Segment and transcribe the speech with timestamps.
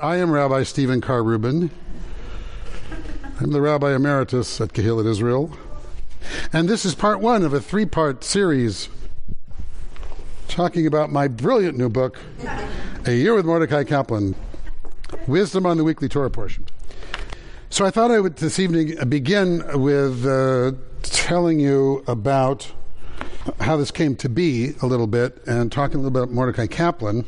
[0.00, 1.70] I am Rabbi Stephen Carr Reuben.
[3.40, 5.50] I'm the Rabbi Emeritus at Kehillat Israel.
[6.52, 8.88] And this is part one of a three part series
[10.46, 12.20] talking about my brilliant new book,
[13.06, 14.36] A Year with Mordecai Kaplan
[15.26, 16.64] Wisdom on the Weekly Torah Portion.
[17.68, 20.72] So I thought I would this evening begin with uh,
[21.02, 22.70] telling you about
[23.60, 26.66] how this came to be a little bit and talking a little bit about Mordecai
[26.66, 27.24] Kaplan,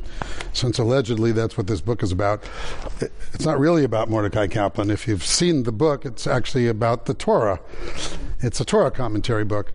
[0.52, 2.43] since allegedly that's what this book is about.
[3.32, 4.91] It's not really about Mordecai Kaplan.
[4.91, 7.60] If you've seen the book, it's actually about the Torah.
[8.41, 9.73] It's a Torah commentary book.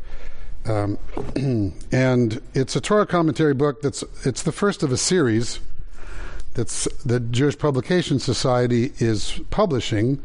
[0.66, 0.98] Um,
[1.92, 5.60] and it's a Torah commentary book that's it's the first of a series
[6.56, 10.22] that's the Jewish Publication Society is publishing.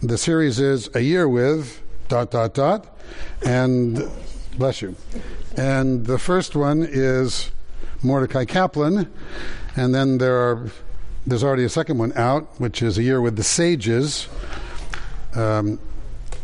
[0.00, 2.98] The series is a year with dot dot dot
[3.44, 4.08] and
[4.58, 4.96] Bless you.
[5.56, 7.52] And the first one is
[8.02, 9.08] Mordecai Kaplan,
[9.76, 10.70] and then there are
[11.24, 14.28] there's already a second one out, which is a year with the sages.
[15.36, 15.78] Um,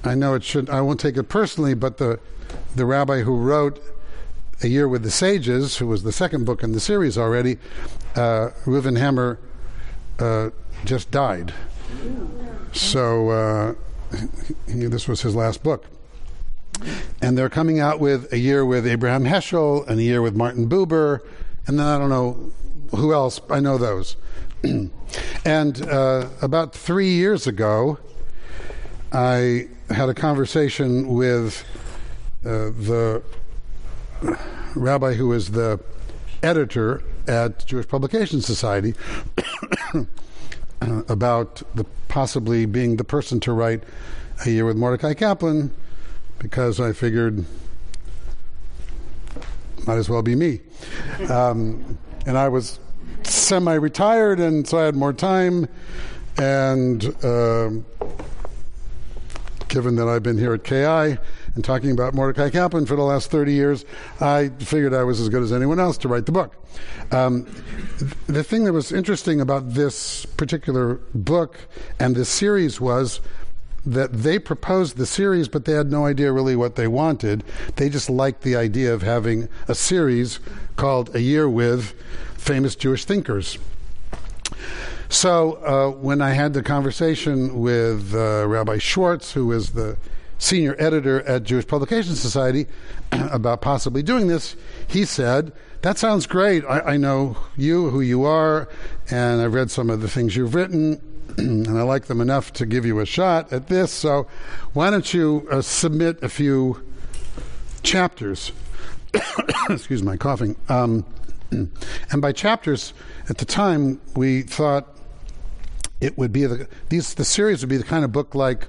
[0.05, 0.71] I know it should.
[0.71, 2.21] I won't take it personally, but the
[2.77, 3.83] the rabbi who wrote
[4.62, 7.59] a year with the sages, who was the second book in the series already,
[8.15, 9.41] uh, Reuven Hammer,
[10.21, 10.51] uh,
[10.84, 11.53] just died.
[12.73, 13.75] So uh,
[14.69, 15.87] he, this was his last book.
[17.20, 20.69] And they're coming out with a year with Abraham Heschel and a year with Martin
[20.69, 21.20] Buber,
[21.66, 22.53] and then I don't know
[22.97, 23.41] who else.
[23.50, 24.16] I know those.
[25.44, 27.98] and uh, about three years ago,
[29.12, 31.64] I had a conversation with
[32.44, 33.22] uh, the
[34.75, 35.81] rabbi who is the
[36.42, 38.94] editor at Jewish Publication Society
[40.81, 43.83] about the possibly being the person to write
[44.44, 45.70] a year with Mordecai Kaplan
[46.39, 47.45] because I figured
[49.87, 50.61] might as well be me.
[51.29, 52.81] Um, and I was
[53.23, 55.69] semi retired, and so I had more time.
[56.37, 57.71] And uh,
[59.69, 61.19] given that I've been here at KI
[61.55, 63.84] and talking about Mordecai Kaplan for the last 30 years,
[64.21, 66.56] I figured I was as good as anyone else to write the book.
[67.12, 67.44] Um,
[68.27, 71.59] the thing that was interesting about this particular book
[72.00, 73.21] and this series was
[73.87, 77.45] that they proposed the series, but they had no idea really what they wanted.
[77.77, 80.41] They just liked the idea of having a series
[80.77, 81.94] called A Year with
[82.37, 83.59] Famous Jewish Thinkers.
[85.09, 89.97] So uh, when I had the conversation with uh, Rabbi Schwartz, who is the
[90.39, 92.67] senior editor at Jewish Publication Society,
[93.12, 94.56] about possibly doing this,
[94.87, 95.53] he said,
[95.83, 96.65] That sounds great.
[96.65, 98.69] I, I know you, who you are,
[99.11, 101.00] and I've read some of the things you've written
[101.39, 103.93] and I like them enough to give you a shot at this.
[103.93, 104.27] So,
[104.72, 106.83] why don't you uh, submit a few
[107.83, 108.53] chapters?
[109.69, 110.55] Excuse my coughing.
[110.69, 111.05] Um,
[111.50, 112.93] and by chapters,
[113.28, 114.94] at the time, we thought
[116.00, 118.69] it would be the these the series would be the kind of book like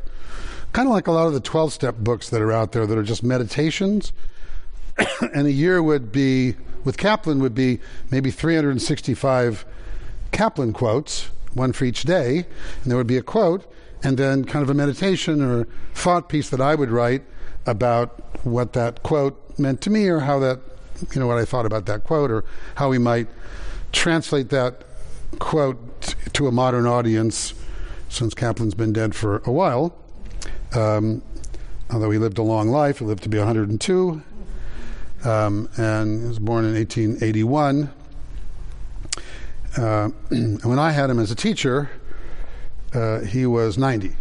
[0.72, 2.98] kind of like a lot of the 12 step books that are out there that
[2.98, 4.14] are just meditations
[5.34, 7.80] and a year would be with kaplan would be
[8.12, 9.66] maybe 365
[10.31, 12.46] kaplan quotes one for each day,
[12.84, 13.66] and there would be a quote,
[14.04, 17.24] and then kind of a meditation or thought piece that I would write
[17.66, 20.60] about what that quote meant to me or how that,
[21.14, 22.46] you know, what I thought about that quote or
[22.76, 23.28] how we might
[23.92, 24.84] translate that
[25.40, 27.54] quote to a modern audience
[28.10, 29.96] since Kaplan's been dead for a while.
[30.74, 31.22] Um,
[31.92, 34.22] although he lived a long life, he lived to be 102,
[35.24, 37.92] um, and he was born in 1881.
[39.78, 41.90] Uh, when I had him as a teacher,
[42.94, 44.16] uh, he was 90,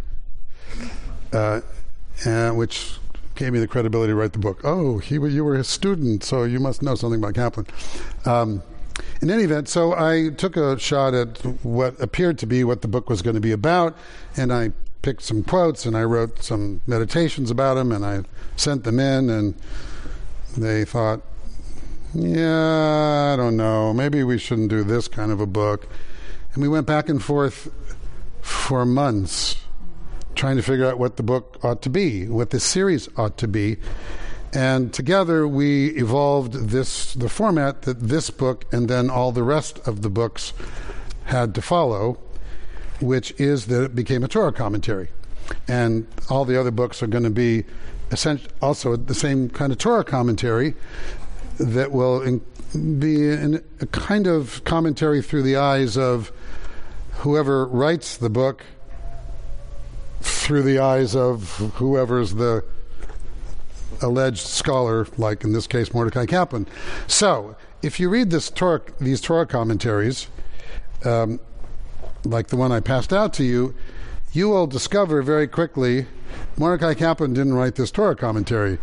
[1.31, 1.61] uh,
[2.25, 2.97] and, which
[3.35, 4.61] gave me the credibility to write the book.
[4.63, 7.67] Oh, he, you were his student, so you must know something about Kaplan.
[8.25, 8.63] Um,
[9.21, 12.87] in any event, so I took a shot at what appeared to be what the
[12.87, 13.97] book was going to be about,
[14.37, 18.23] and I picked some quotes and I wrote some meditations about him, and I
[18.55, 19.55] sent them in, and
[20.57, 21.21] they thought,
[22.15, 23.93] yeah, I don't know.
[23.93, 25.87] Maybe we shouldn't do this kind of a book.
[26.53, 27.69] And we went back and forth
[28.41, 29.57] for months
[30.35, 33.47] trying to figure out what the book ought to be, what this series ought to
[33.47, 33.77] be.
[34.53, 39.85] And together we evolved this the format that this book and then all the rest
[39.85, 40.53] of the books
[41.25, 42.17] had to follow,
[43.01, 45.09] which is that it became a Torah commentary.
[45.67, 47.65] And all the other books are going to be
[48.61, 50.75] also the same kind of Torah commentary,
[51.59, 52.39] that will in,
[52.99, 56.31] be in a kind of commentary through the eyes of
[57.17, 58.63] whoever writes the book,
[60.21, 62.63] through the eyes of whoever's the
[64.01, 66.67] alleged scholar, like in this case Mordecai Kaplan.
[67.07, 70.27] So, if you read this Torah, these Torah commentaries,
[71.03, 71.39] um,
[72.23, 73.75] like the one I passed out to you,
[74.33, 76.07] you will discover very quickly
[76.57, 78.79] Mordecai Kaplan didn't write this Torah commentary.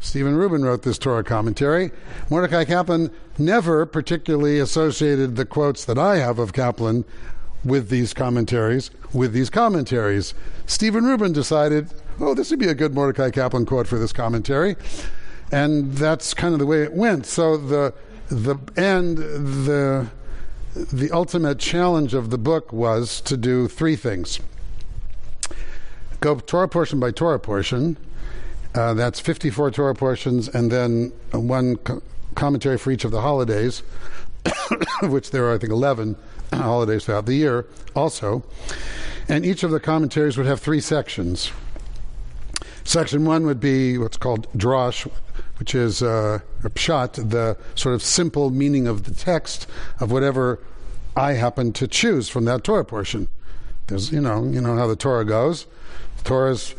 [0.00, 1.90] Stephen Reuben wrote this Torah commentary.
[2.30, 7.04] Mordecai Kaplan never particularly associated the quotes that I have of Kaplan
[7.64, 10.32] with these commentaries, with these commentaries.
[10.66, 14.76] Stephen Reuben decided, oh, this would be a good Mordecai Kaplan quote for this commentary.
[15.52, 17.26] And that's kind of the way it went.
[17.26, 17.92] So the
[18.28, 20.06] the end the
[20.74, 24.38] the ultimate challenge of the book was to do three things.
[26.20, 27.96] Go Torah portion by Torah portion.
[28.74, 32.02] Uh, that's 54 Torah portions, and then one co-
[32.34, 33.82] commentary for each of the holidays,
[35.02, 36.16] which there are, I think, 11
[36.52, 38.44] holidays throughout the year also.
[39.28, 41.52] And each of the commentaries would have three sections.
[42.84, 45.08] Section one would be what's called drosh,
[45.58, 49.66] which is uh, pshat, the sort of simple meaning of the text
[50.00, 50.58] of whatever
[51.16, 53.28] I happen to choose from that Torah portion.
[53.88, 55.66] There's, you know, you know how the Torah goes.
[56.18, 56.74] The Torah's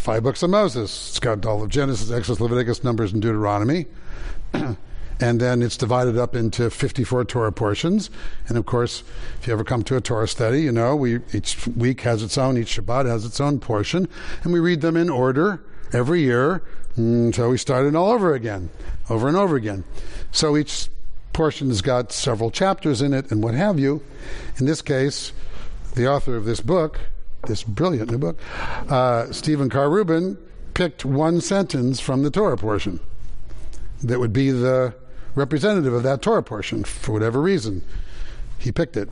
[0.00, 1.10] five books of Moses.
[1.10, 3.86] It's got all of Genesis, Exodus, Leviticus, Numbers, and Deuteronomy.
[4.52, 8.10] and then it's divided up into 54 Torah portions.
[8.48, 9.02] And of course,
[9.38, 12.38] if you ever come to a Torah study, you know, we, each week has its
[12.38, 14.08] own, each Shabbat has its own portion,
[14.42, 15.62] and we read them in order
[15.92, 16.62] every year
[16.96, 18.70] until we start it all over again,
[19.08, 19.84] over and over again.
[20.32, 20.88] So each
[21.32, 24.02] portion has got several chapters in it and what have you.
[24.56, 25.32] In this case,
[25.94, 26.98] the author of this book,
[27.46, 28.38] this brilliant new book,
[28.88, 30.38] uh, Stephen Carr Reuben,
[30.74, 33.00] picked one sentence from the Torah portion
[34.02, 34.94] that would be the
[35.34, 37.82] representative of that Torah portion for whatever reason.
[38.58, 39.08] He picked it.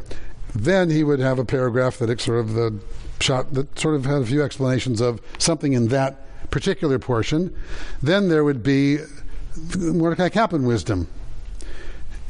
[0.54, 2.78] Then he would have a paragraph that sort of the
[3.20, 7.54] shot that sort of had a few explanations of something in that particular portion.
[8.02, 8.98] Then there would be
[9.76, 11.08] Mordecai Kaplan wisdom,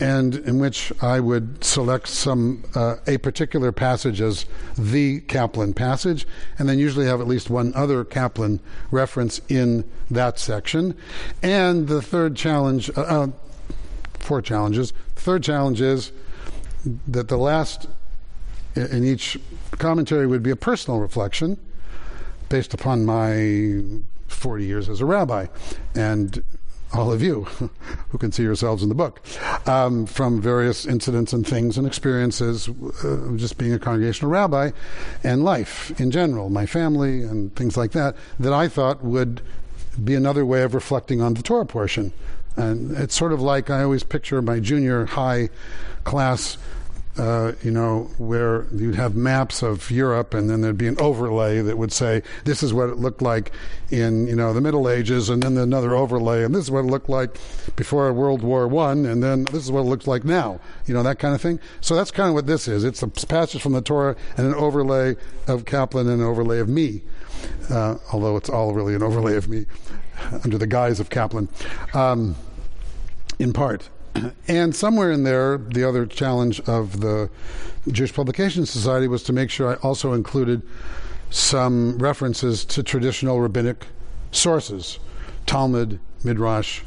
[0.00, 4.46] and in which I would select some uh, a particular passage as
[4.76, 6.26] the Kaplan passage,
[6.58, 8.60] and then usually have at least one other Kaplan
[8.90, 10.94] reference in that section.
[11.42, 13.26] And the third challenge, uh, uh,
[14.20, 14.92] four challenges.
[15.16, 16.12] The third challenge is
[17.08, 17.88] that the last
[18.76, 19.38] in each
[19.72, 21.58] commentary would be a personal reflection
[22.48, 23.82] based upon my
[24.28, 25.46] 40 years as a rabbi
[25.94, 26.44] and
[26.94, 27.42] all of you
[28.08, 29.20] who can see yourselves in the book
[29.66, 32.68] um, from various incidents and things and experiences
[33.04, 34.70] uh, just being a congregational rabbi
[35.22, 39.42] and life in general my family and things like that that i thought would
[40.02, 42.12] be another way of reflecting on the torah portion.
[42.56, 45.48] And it's sort of like I always picture my junior high
[46.04, 46.58] class
[47.18, 51.60] uh, you know, where you'd have maps of Europe, and then there'd be an overlay
[51.60, 53.50] that would say this is what it looked like
[53.90, 56.88] in you know the Middle Ages, and then another overlay, and this is what it
[56.88, 57.36] looked like
[57.74, 60.60] before World War One, and then this is what it looks like now.
[60.86, 61.58] You know that kind of thing.
[61.80, 62.84] So that's kind of what this is.
[62.84, 65.16] It's a passage from the Torah and an overlay
[65.48, 67.02] of Kaplan and an overlay of me,
[67.68, 69.66] uh, although it's all really an overlay of me
[70.44, 71.48] under the guise of Kaplan.
[71.94, 72.36] Um,
[73.38, 73.88] in part.
[74.48, 77.30] And somewhere in there, the other challenge of the
[77.88, 80.62] Jewish Publication Society was to make sure I also included
[81.30, 83.86] some references to traditional rabbinic
[84.30, 84.98] sources
[85.46, 86.82] Talmud, Midrash,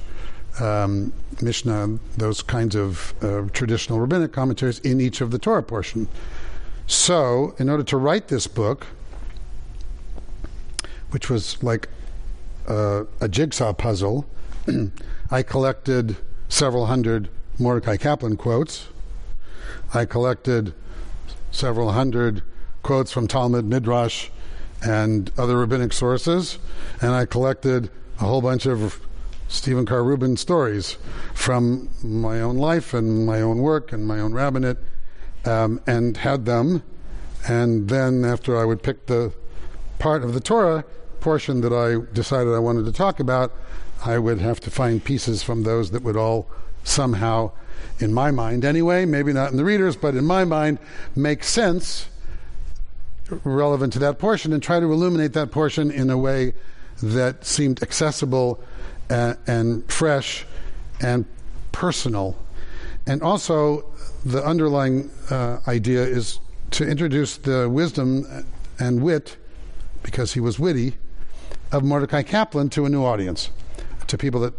[0.60, 1.12] um,
[1.42, 6.08] Mishnah, those kinds of uh, traditional rabbinic commentaries in each of the Torah portion.
[6.86, 8.86] So, in order to write this book,
[11.10, 11.90] which was like
[12.68, 14.26] uh, a jigsaw puzzle,
[15.32, 16.18] I collected
[16.52, 18.90] several hundred Mordecai Kaplan quotes.
[19.94, 20.74] I collected
[21.50, 22.44] several hundred
[22.84, 24.30] quotes from Talmud, Midrash,
[24.84, 26.60] and other rabbinic sources,
[27.02, 27.90] and I collected
[28.20, 29.00] a whole bunch of
[29.48, 30.98] Stephen Carr Reuben stories
[31.34, 34.78] from my own life and my own work and my own rabbinate,
[35.46, 36.84] um, and had them.
[37.48, 39.34] And then, after I would pick the
[40.00, 40.84] part of the Torah
[41.22, 43.54] portion that I decided I wanted to talk about,
[44.04, 46.48] I would have to find pieces from those that would all
[46.84, 47.52] somehow,
[48.00, 50.80] in my mind anyway, maybe not in the readers, but in my mind,
[51.16, 52.08] make sense
[53.44, 56.54] relevant to that portion and try to illuminate that portion in a way
[57.02, 58.60] that seemed accessible
[59.10, 60.46] and, and fresh
[61.00, 61.26] and
[61.72, 62.38] personal.
[63.08, 63.86] And also,
[64.26, 66.40] the underlying uh, idea is
[66.72, 68.46] to introduce the wisdom
[68.80, 69.38] and wit,
[70.04, 70.94] because he was witty,
[71.72, 73.50] of Mordecai Kaplan to a new audience
[74.12, 74.54] to people that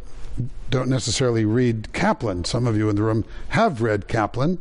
[0.70, 2.44] don't necessarily read Kaplan.
[2.44, 4.58] Some of you in the room have read Kaplan.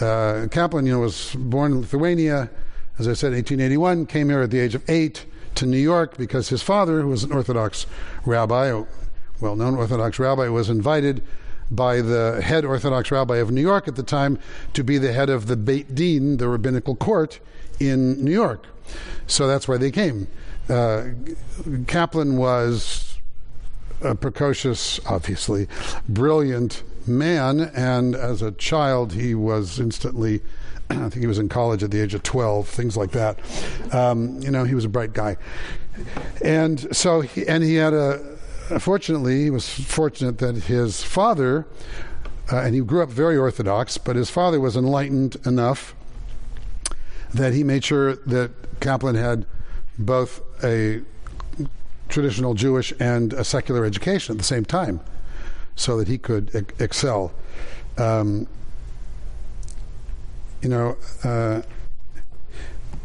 [0.00, 2.50] Uh, Kaplan, you know, was born in Lithuania,
[2.98, 4.06] as I said, 1881.
[4.06, 7.22] Came here at the age of eight to New York because his father, who was
[7.22, 7.86] an Orthodox
[8.24, 8.84] rabbi, a
[9.40, 11.22] well-known Orthodox rabbi, was invited
[11.70, 14.38] by the head Orthodox rabbi of New York at the time
[14.72, 17.40] to be the head of the Beit Din, the rabbinical court
[17.78, 18.64] in New York.
[19.26, 20.28] So that's why they came.
[20.68, 21.08] Uh,
[21.86, 23.15] Kaplan was
[24.00, 25.68] a precocious, obviously,
[26.08, 30.42] brilliant man, and as a child, he was instantly.
[30.90, 33.38] I think he was in college at the age of 12, things like that.
[33.92, 35.36] Um, you know, he was a bright guy.
[36.44, 38.18] And so, he, and he had a,
[38.78, 41.66] fortunately, he was fortunate that his father,
[42.52, 45.94] uh, and he grew up very Orthodox, but his father was enlightened enough
[47.34, 49.46] that he made sure that Kaplan had
[49.98, 51.02] both a
[52.08, 55.00] traditional Jewish and a secular education at the same time
[55.74, 57.32] so that he could excel.
[57.98, 58.46] Um,
[60.62, 61.62] you know, uh,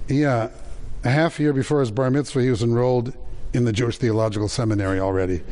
[0.08, 0.50] yeah,
[1.03, 3.13] a half year before his bar mitzvah, he was enrolled
[3.53, 5.43] in the Jewish Theological Seminary already.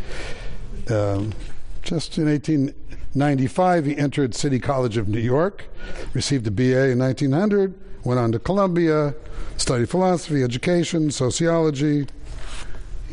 [0.90, 1.34] Um,
[1.82, 5.66] just in 1895, he entered City College of New York,
[6.14, 9.14] received a BA in 1900, went on to Columbia,
[9.58, 12.08] studied philosophy, education, sociology,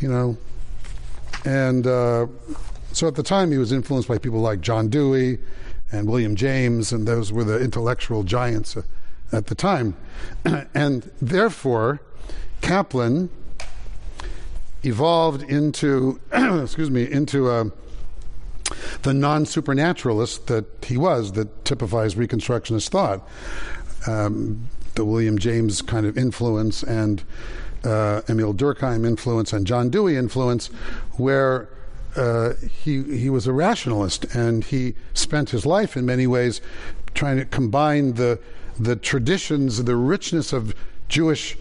[0.00, 0.36] you know.
[1.44, 2.26] And uh,
[2.92, 5.38] so at the time, he was influenced by people like John Dewey
[5.92, 8.82] and William James, and those were the intellectual giants uh,
[9.32, 9.96] at the time.
[10.74, 12.00] and therefore,
[12.60, 13.30] Kaplan
[14.82, 17.70] evolved into, excuse me, into a,
[19.02, 23.26] the non supernaturalist that he was, that typifies Reconstructionist thought.
[24.06, 27.22] Um, the William James kind of influence and
[27.86, 30.66] uh, Emil Durkheim influence and John Dewey influence,
[31.16, 31.68] where
[32.16, 36.60] uh, he he was a rationalist and he spent his life in many ways
[37.14, 38.38] trying to combine the
[38.78, 40.74] the traditions, the richness of
[41.08, 41.56] Jewish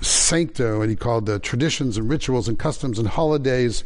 [0.00, 3.84] sancta, and he called the traditions and rituals and customs and holidays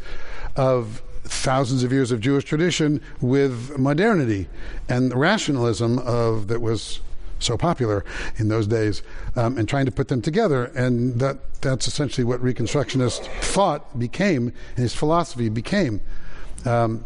[0.56, 4.48] of thousands of years of Jewish tradition with modernity
[4.88, 7.00] and rationalism of that was
[7.42, 8.04] so popular
[8.36, 9.02] in those days,
[9.36, 10.66] um, and trying to put them together.
[10.76, 16.00] And that that's essentially what Reconstructionist thought became, and his philosophy became.
[16.64, 17.04] Um,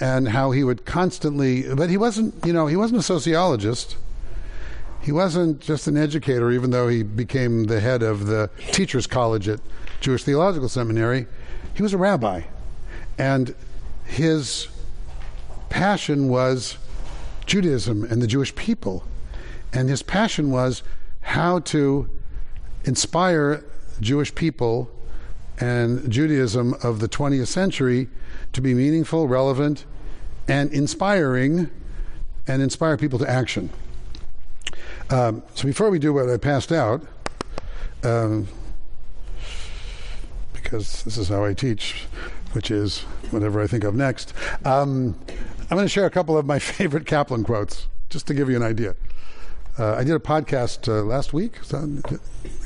[0.00, 3.96] and how he would constantly, but he wasn't, you know, he wasn't a sociologist.
[5.00, 9.48] He wasn't just an educator, even though he became the head of the Teachers College
[9.48, 9.60] at
[10.00, 11.26] Jewish Theological Seminary.
[11.74, 12.42] He was a rabbi.
[13.18, 13.54] And
[14.04, 14.68] his
[15.68, 16.78] passion was
[17.46, 19.04] Judaism and the Jewish people.
[19.74, 20.82] And his passion was
[21.20, 22.08] how to
[22.84, 23.64] inspire
[24.00, 24.90] Jewish people
[25.58, 28.08] and Judaism of the 20th century
[28.52, 29.84] to be meaningful, relevant,
[30.46, 31.70] and inspiring,
[32.46, 33.70] and inspire people to action.
[35.10, 37.02] Um, so before we do what I passed out,
[38.02, 38.48] um,
[40.52, 42.06] because this is how I teach,
[42.52, 43.00] which is
[43.30, 44.32] whatever I think of next,
[44.64, 45.18] um,
[45.70, 48.56] I'm going to share a couple of my favorite Kaplan quotes, just to give you
[48.56, 48.94] an idea.
[49.76, 51.58] Uh, I did a podcast uh, last week.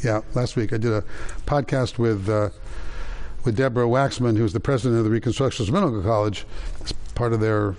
[0.05, 1.03] yeah, last week I did a
[1.47, 2.51] podcast with uh,
[3.45, 6.45] with Deborah Waxman, who's the president of the Reconstructionist Rabbinical College,
[6.85, 7.77] as part of their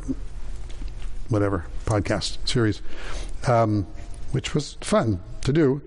[1.28, 2.82] whatever podcast series,
[3.48, 3.86] um,
[4.32, 5.82] which was fun to do.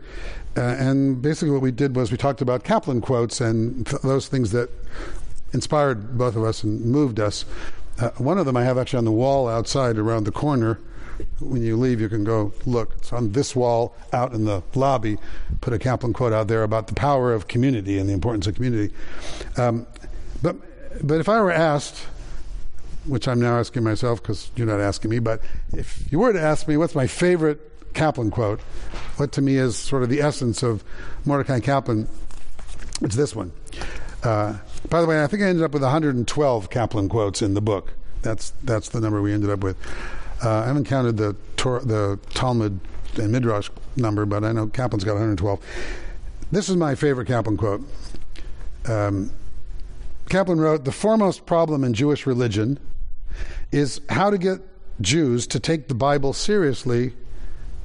[0.56, 4.28] Uh, and basically, what we did was we talked about Kaplan quotes and th- those
[4.28, 4.70] things that
[5.52, 7.44] inspired both of us and moved us.
[7.99, 10.78] Uh, one of them I have actually on the wall outside around the corner
[11.40, 12.95] when you leave, you can go look.
[12.97, 15.19] It's on this wall out in the lobby.
[15.61, 18.54] Put a Kaplan quote out there about the power of community and the importance of
[18.54, 18.95] community.
[19.57, 19.87] Um,
[20.42, 20.57] but
[21.07, 22.07] but if I were asked,
[23.07, 25.40] which I'm now asking myself because you're not asking me, but
[25.73, 27.61] if you were to ask me what's my favorite
[27.95, 28.61] Kaplan quote,
[29.16, 30.83] what to me is sort of the essence of
[31.25, 32.09] Mordecai Kaplan,
[33.00, 33.52] it's this one.
[34.23, 34.57] Uh,
[34.88, 37.92] by the way, I think I ended up with 112 Kaplan quotes in the book.
[38.23, 39.76] That's that's the number we ended up with.
[40.42, 42.80] Uh, I haven't counted the Tor- the Talmud
[43.16, 45.61] and Midrash number, but I know Kaplan's got 112.
[46.50, 47.82] This is my favorite Kaplan quote.
[48.87, 49.30] Um,
[50.28, 52.78] Kaplan wrote, "The foremost problem in Jewish religion
[53.70, 54.61] is how to get
[55.00, 57.14] Jews to take the Bible seriously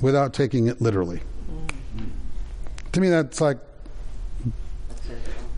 [0.02, 2.06] without taking it literally." Mm-hmm.
[2.94, 3.60] To me, that's like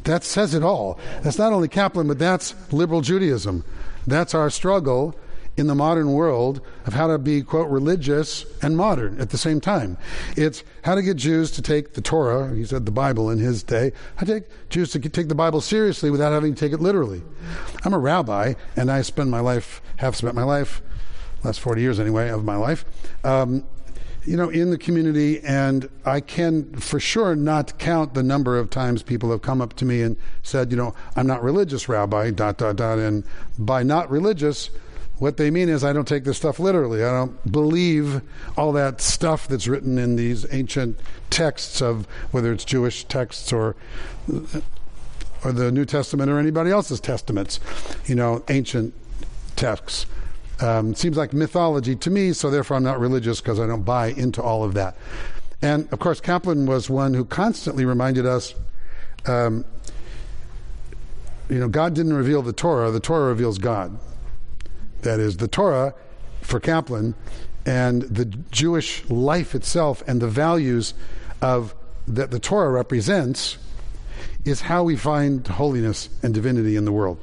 [0.04, 1.00] that says it all.
[1.22, 3.64] That's not only Kaplan, but that's liberal Judaism.
[4.08, 5.16] That's our struggle
[5.60, 9.60] in the modern world of how to be, quote, religious and modern at the same
[9.60, 9.98] time.
[10.38, 13.62] It's how to get Jews to take the Torah, he said the Bible in his
[13.62, 16.80] day, how to take Jews to take the Bible seriously without having to take it
[16.80, 17.22] literally.
[17.84, 20.82] I'm a rabbi, and I spend my life, have spent my life,
[21.44, 22.86] last 40 years anyway, of my life,
[23.26, 23.66] um,
[24.26, 28.70] you know, in the community, and I can for sure not count the number of
[28.70, 32.32] times people have come up to me and said, you know, I'm not religious, Rabbi,
[32.32, 33.24] dot, dot, dot, and
[33.58, 34.70] by not religious,
[35.20, 37.04] what they mean is I don't take this stuff literally.
[37.04, 38.22] I don't believe
[38.58, 40.98] all that stuff that's written in these ancient
[41.30, 43.76] texts of whether it's Jewish texts or
[45.44, 47.60] or the New Testament or anybody else's testaments.
[48.06, 48.94] You know, ancient
[49.56, 50.06] texts.
[50.62, 54.08] Um, seems like mythology to me, so therefore I'm not religious because I don't buy
[54.08, 54.98] into all of that.
[55.62, 58.56] And of course, Kaplan was one who constantly reminded us.
[59.26, 59.66] Um,
[61.50, 63.98] you know, God didn't reveal the Torah; the Torah reveals God.
[65.02, 65.94] That is, the Torah
[66.42, 67.16] for Kaplan
[67.66, 70.94] and the Jewish life itself and the values
[71.42, 71.76] of
[72.08, 73.58] that the Torah represents
[74.46, 77.20] is how we find holiness and divinity in the world.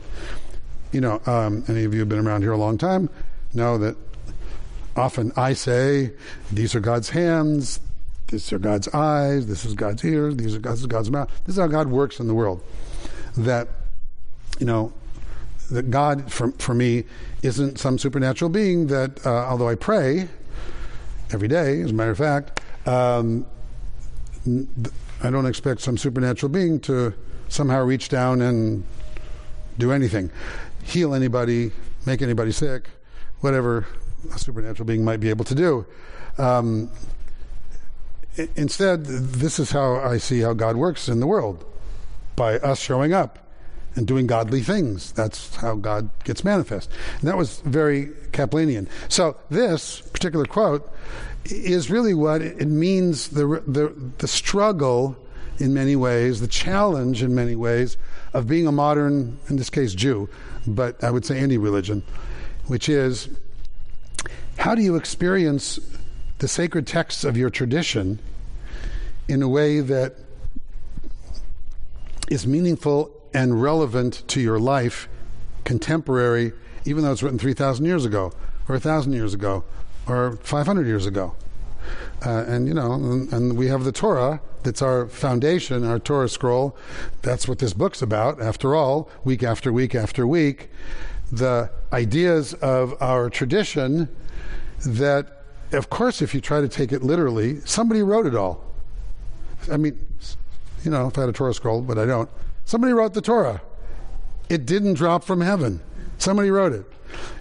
[0.93, 3.11] You know, um, any of you have been around here a long time
[3.53, 3.97] know that
[4.95, 6.13] often I say,
[6.53, 7.81] these are God's hands,
[8.29, 11.31] these are God's eyes, this is God's ears, these are God's, God's mouth.
[11.45, 12.63] This is how God works in the world.
[13.37, 13.69] That,
[14.59, 14.93] you know,
[15.71, 17.05] that God, for, for me,
[17.43, 20.29] isn't some supernatural being that, uh, although I pray
[21.33, 23.47] every day, as a matter of fact, um,
[25.23, 27.15] I don't expect some supernatural being to
[27.49, 28.85] somehow reach down and
[29.79, 30.31] do anything,
[30.85, 31.73] heal anybody,
[32.07, 32.89] make anybody sick,
[33.41, 33.87] whatever
[34.33, 35.87] a supernatural being might be able to do.
[36.39, 36.91] Um,
[38.55, 41.65] instead, this is how I see how God works in the world
[42.37, 43.46] by us showing up
[43.97, 45.13] and doing godly things.
[45.13, 46.91] That's how God gets manifest.
[47.21, 48.89] And that was very Kaplanian.
[49.09, 50.89] So, this particular quote
[51.47, 55.17] is really what it means the, the, the struggle
[55.59, 57.97] in many ways, the challenge in many ways
[58.35, 60.29] of being a modern, in this case, Jew,
[60.67, 62.03] but I would say any religion,
[62.67, 63.29] which is
[64.59, 65.79] how do you experience
[66.39, 68.19] the sacred texts of your tradition
[69.29, 70.17] in a way that
[72.29, 75.11] is meaningful and relevant to your life,
[75.65, 76.55] contemporary,
[76.87, 78.33] even though it's written 3,000 years ago,
[78.67, 79.63] or 1,000 years ago,
[80.09, 81.37] or 500 years ago?
[82.25, 84.41] Uh, and you know, and, and, we have the Torah.
[84.63, 86.75] That's our foundation, our Torah scroll.
[87.21, 88.41] That's what this book's about.
[88.41, 90.71] After all, week after week after week,
[91.31, 94.09] the ideas of our tradition.
[94.87, 98.65] That, of course, if you try to take it literally, somebody wrote it all.
[99.71, 99.99] I mean,
[100.85, 102.31] you know, if I had a Torah scroll, but I don't.
[102.67, 103.63] Somebody wrote the Torah.
[104.49, 105.81] It didn't drop from heaven.
[106.19, 106.85] Somebody wrote it.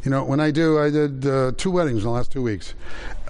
[0.04, 2.76] You know, when I do, I did uh, two weddings in the last two weeks,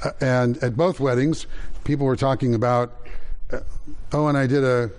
[0.03, 1.47] uh, and at both weddings,
[1.85, 3.07] people were talking about.
[3.51, 3.59] Uh,
[4.11, 4.91] oh, and I did a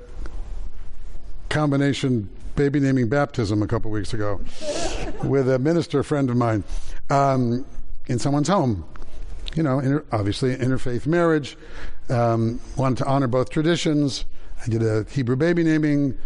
[1.50, 4.40] combination baby naming baptism a couple weeks ago
[5.24, 6.64] with a minister friend of mine
[7.10, 7.66] um,
[8.06, 8.86] in someone's home.
[9.54, 11.58] You know, inter- obviously interfaith marriage.
[12.08, 14.24] Um, wanted to honor both traditions.
[14.64, 16.16] I did a Hebrew baby naming.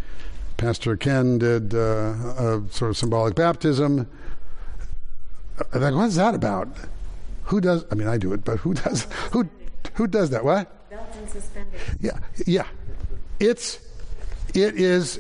[0.61, 4.07] Pastor Ken did uh, a sort of symbolic baptism.
[5.73, 6.69] Like, what is that about?
[7.45, 7.87] Who does?
[7.91, 9.05] I mean, I do it, but who does?
[9.33, 9.49] Who
[9.95, 10.45] who does that?
[10.45, 10.91] What?
[10.91, 11.81] Belts and suspenders.
[11.99, 12.67] Yeah, yeah.
[13.41, 13.81] It's
[14.55, 15.19] it is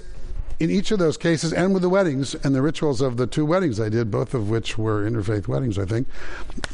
[0.59, 3.47] in each of those cases, and with the weddings and the rituals of the two
[3.47, 5.79] weddings I did, both of which were interfaith weddings.
[5.79, 6.07] I think.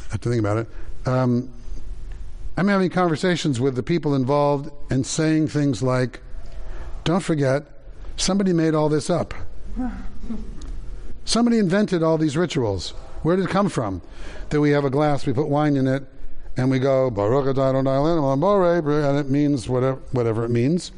[0.09, 0.69] I have to think about it.
[1.07, 1.51] Um,
[2.57, 6.21] I'm having conversations with the people involved and saying things like,
[7.05, 7.76] "Don't forget,
[8.17, 9.35] somebody made all this up.
[11.25, 14.03] Somebody invented all these rituals." Where did it come from?
[14.51, 16.05] That we have a glass, we put wine in it,
[16.57, 20.93] and we go Baruch and it means whatever, whatever it means.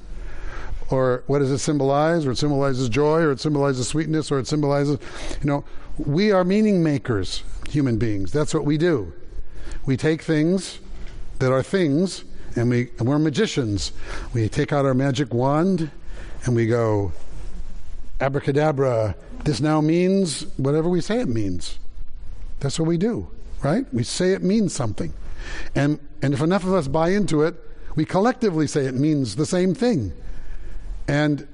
[0.90, 2.26] Or what does it symbolize?
[2.26, 4.98] Or it symbolizes joy, or it symbolizes sweetness, or it symbolizes,
[5.40, 5.64] you know,
[5.98, 8.30] we are meaning makers, human beings.
[8.32, 9.12] That's what we do.
[9.86, 10.78] We take things
[11.38, 12.24] that are things,
[12.56, 13.92] and we and we're magicians.
[14.32, 15.90] We take out our magic wand,
[16.44, 17.12] and we go,
[18.20, 19.14] abracadabra.
[19.44, 21.78] This now means whatever we say it means.
[22.60, 23.28] That's what we do,
[23.62, 23.86] right?
[23.92, 25.12] We say it means something.
[25.74, 27.54] And, and if enough of us buy into it,
[27.94, 30.12] we collectively say it means the same thing.
[31.06, 31.46] And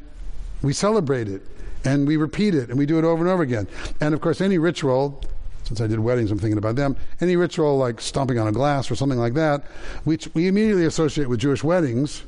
[0.63, 1.43] we celebrate it
[1.85, 3.69] and we repeat it and we do it over and over again.
[4.01, 5.23] And of course, any ritual,
[5.65, 8.91] since I did weddings, I'm thinking about them, any ritual like stomping on a glass
[8.91, 9.65] or something like that,
[10.05, 12.23] which we immediately associate with Jewish weddings.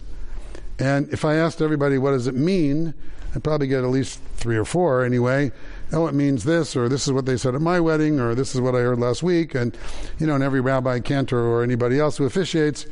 [0.79, 2.95] And if I asked everybody, what does it mean?
[3.35, 5.53] I'd probably get at least three or four anyway
[5.93, 8.55] oh, it means this, or this is what they said at my wedding, or this
[8.55, 9.55] is what I heard last week.
[9.55, 9.77] And,
[10.19, 12.87] you know, and every rabbi, cantor, or anybody else who officiates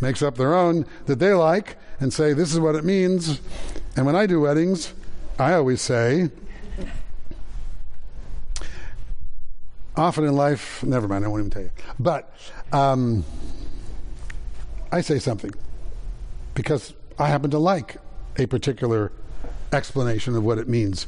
[0.00, 3.40] makes up their own that they like and say, this is what it means.
[3.96, 4.92] And when I do weddings,
[5.38, 6.30] I always say,
[9.96, 11.70] often in life, never mind, I won't even tell you.
[11.98, 12.32] But
[12.72, 13.24] um,
[14.92, 15.52] I say something
[16.54, 17.96] because I happen to like
[18.38, 19.12] a particular
[19.72, 21.06] explanation of what it means.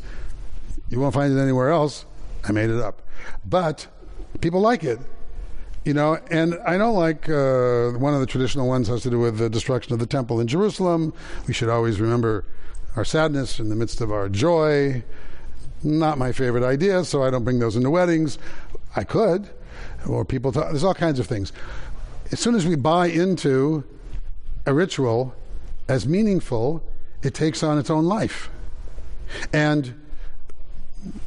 [0.88, 2.06] You won't find it anywhere else.
[2.44, 3.02] I made it up.
[3.44, 3.86] But
[4.40, 4.98] people like it.
[5.84, 9.18] You know, and I don't like uh, one of the traditional ones has to do
[9.18, 11.14] with the destruction of the temple in Jerusalem.
[11.46, 12.44] We should always remember
[12.96, 15.02] our sadness in the midst of our joy.
[15.82, 18.38] Not my favorite idea, so I don't bring those into weddings.
[18.96, 19.48] I could,
[20.08, 21.52] or people talk, there's all kinds of things.
[22.32, 23.84] As soon as we buy into
[24.66, 25.34] a ritual
[25.88, 26.82] as meaningful,
[27.22, 28.50] it takes on its own life.
[29.52, 29.94] And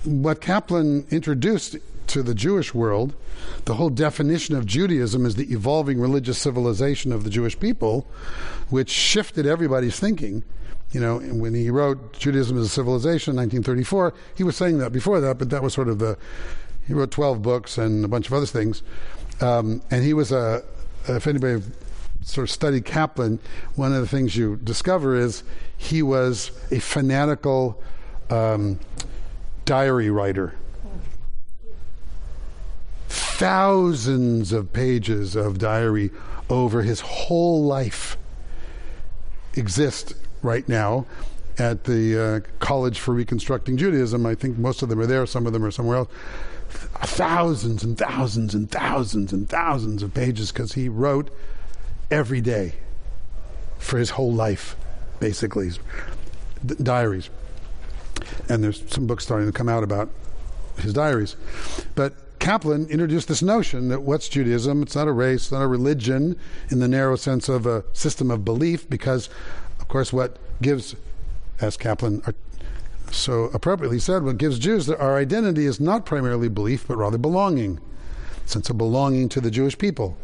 [0.03, 3.15] what Kaplan introduced to the Jewish world,
[3.65, 8.07] the whole definition of Judaism is the evolving religious civilization of the Jewish people,
[8.69, 10.43] which shifted everybody's thinking.
[10.91, 14.91] You know, when he wrote Judaism as a Civilization in 1934, he was saying that
[14.91, 16.17] before that, but that was sort of the.
[16.85, 18.83] He wrote 12 books and a bunch of other things.
[19.39, 20.63] Um, and he was a.
[21.07, 21.63] If anybody
[22.21, 23.39] sort of studied Kaplan,
[23.75, 25.43] one of the things you discover is
[25.77, 27.81] he was a fanatical
[28.29, 28.79] um,
[29.65, 30.53] diary writer.
[33.09, 36.11] Thousands of pages of diary
[36.49, 38.17] over his whole life
[39.55, 41.05] exist right now
[41.57, 44.25] at the uh, College for Reconstructing Judaism.
[44.25, 46.09] I think most of them are there, some of them are somewhere else.
[46.69, 51.29] Thousands and thousands and thousands and thousands of pages because he wrote
[52.11, 52.73] every day
[53.79, 54.75] for his whole life,
[55.19, 55.79] basically, his
[56.77, 57.29] diaries.
[58.47, 60.09] And there's some books starting to come out about
[60.77, 61.35] his diaries.
[61.95, 64.83] But Kaplan introduced this notion that what's Judaism?
[64.83, 66.37] It's not a race, it's not a religion
[66.69, 69.29] in the narrow sense of a system of belief, because,
[69.79, 70.95] of course, what gives,
[71.59, 72.21] as Kaplan
[73.11, 77.79] so appropriately said, what gives Jews our identity is not primarily belief, but rather belonging,
[78.51, 80.17] sense of belonging to the Jewish people.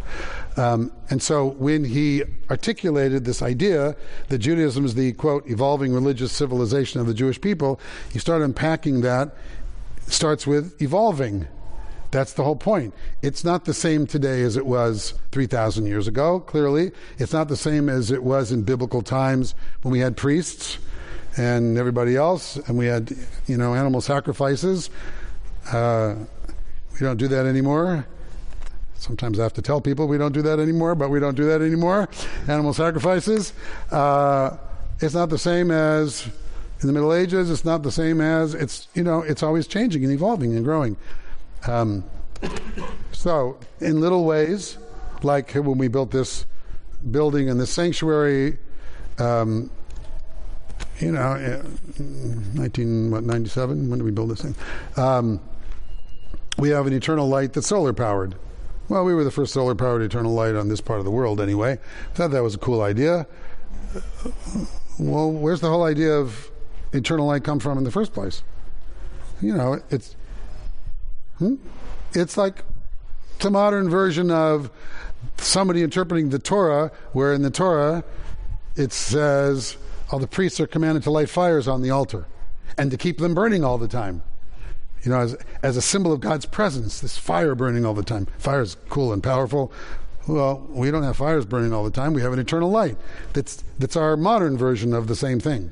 [0.58, 3.96] Um, and so when he articulated this idea
[4.28, 7.80] that Judaism is the, quote, evolving religious civilization of the Jewish people,
[8.12, 9.36] he started unpacking that.
[10.08, 11.48] Starts with evolving.
[12.12, 12.94] That's the whole point.
[13.22, 16.92] It's not the same today as it was 3,000 years ago, clearly.
[17.18, 20.78] It's not the same as it was in biblical times when we had priests
[21.36, 23.13] and everybody else, and we had,
[23.46, 24.90] you know, animal sacrifices.
[25.72, 26.16] Uh,
[26.94, 28.08] we don't do that anymore.
[28.98, 31.46] Sometimes I have to tell people we don't do that anymore, but we don't do
[31.46, 32.10] that anymore.
[32.48, 33.54] Animal sacrifices.
[33.92, 34.58] Uh,
[35.00, 36.28] it's not the same as
[36.82, 37.50] in the Middle Ages.
[37.50, 40.98] It's not the same as it's you know it's always changing and evolving and growing.
[41.68, 42.04] Um,
[43.12, 44.78] so in little ways,
[45.24, 46.46] like when we built this
[47.12, 48.58] building and this sanctuary,
[49.20, 49.70] um,
[51.00, 51.32] you know,
[52.56, 53.90] 1997.
[53.90, 54.56] When did we build this thing?
[54.96, 55.40] Um,
[56.58, 58.36] we have an eternal light that's solar powered.
[58.89, 61.41] Well, we were the first solar powered eternal light on this part of the world
[61.41, 61.78] anyway.
[62.13, 63.28] Thought that was a cool idea.
[64.97, 66.50] Well, where's the whole idea of
[66.93, 68.43] eternal light come from in the first place?
[69.41, 70.15] You know, it's
[71.38, 71.56] hmm?
[72.13, 72.63] it's like
[73.39, 74.71] the modern version of
[75.38, 78.04] somebody interpreting the Torah, where in the Torah
[78.76, 79.78] it says
[80.12, 82.26] all the priests are commanded to light fires on the altar
[82.78, 84.23] and to keep them burning all the time
[85.04, 88.28] you know, as, as a symbol of God's presence, this fire burning all the time.
[88.38, 89.72] Fire is cool and powerful.
[90.28, 92.14] Well, we don't have fires burning all the time.
[92.14, 92.98] We have an eternal light.
[93.34, 95.72] That's, that's our modern version of the same thing,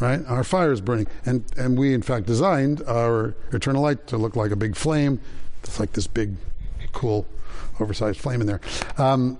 [0.00, 0.24] right?
[0.26, 1.06] Our fire is burning.
[1.24, 5.20] And, and we, in fact, designed our eternal light to look like a big flame.
[5.62, 6.34] It's like this big,
[6.92, 7.26] cool,
[7.78, 8.60] oversized flame in there.
[8.98, 9.38] Um,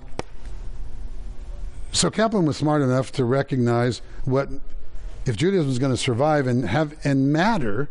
[1.90, 4.48] so Kaplan was smart enough to recognize what,
[5.24, 7.88] if Judaism is going to survive and have and matter,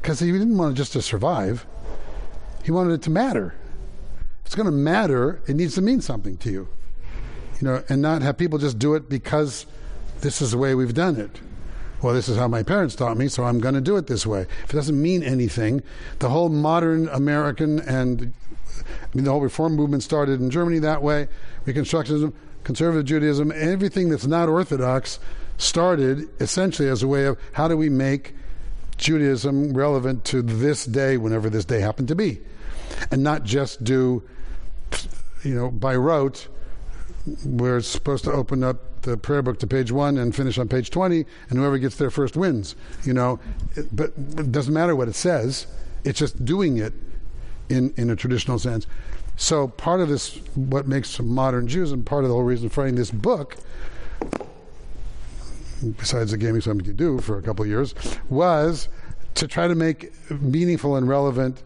[0.00, 1.66] because he didn't want it just to survive.
[2.64, 3.54] He wanted it to matter.
[4.40, 6.68] If it's going to matter, it needs to mean something to you.
[7.60, 9.66] You know, and not have people just do it because
[10.20, 11.40] this is the way we've done it.
[12.00, 14.24] Well, this is how my parents taught me, so I'm going to do it this
[14.24, 14.42] way.
[14.64, 15.82] If it doesn't mean anything,
[16.20, 18.32] the whole modern American and
[18.82, 21.28] I mean, the whole reform movement started in Germany that way.
[21.66, 22.32] Reconstructionism,
[22.62, 25.18] conservative Judaism, everything that's not orthodox
[25.56, 28.34] started essentially as a way of how do we make
[28.98, 32.40] Judaism relevant to this day, whenever this day happened to be,
[33.10, 34.22] and not just do,
[35.42, 36.48] you know, by rote.
[37.44, 40.90] We're supposed to open up the prayer book to page one and finish on page
[40.90, 42.74] 20, and whoever gets there first wins.
[43.04, 43.40] You know,
[43.92, 45.66] but it doesn't matter what it says,
[46.04, 46.92] it's just doing it
[47.68, 48.86] in, in a traditional sense.
[49.36, 52.82] So, part of this, what makes modern Jews, and part of the whole reason for
[52.82, 53.56] writing this book,
[55.96, 57.94] besides the gaming something to do for a couple of years,
[58.28, 58.88] was
[59.34, 61.62] to try to make meaningful and relevant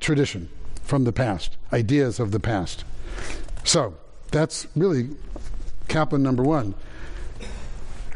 [0.00, 0.48] tradition
[0.82, 2.84] from the past, ideas of the past.
[3.64, 3.96] So
[4.30, 5.10] that's really
[5.88, 6.74] Kaplan number one.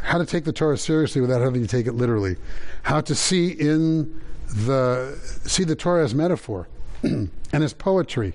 [0.02, 2.36] How to take the Torah seriously without having to take it literally.
[2.82, 6.68] How to see in the see the Torah as metaphor.
[7.04, 8.32] and as poetry.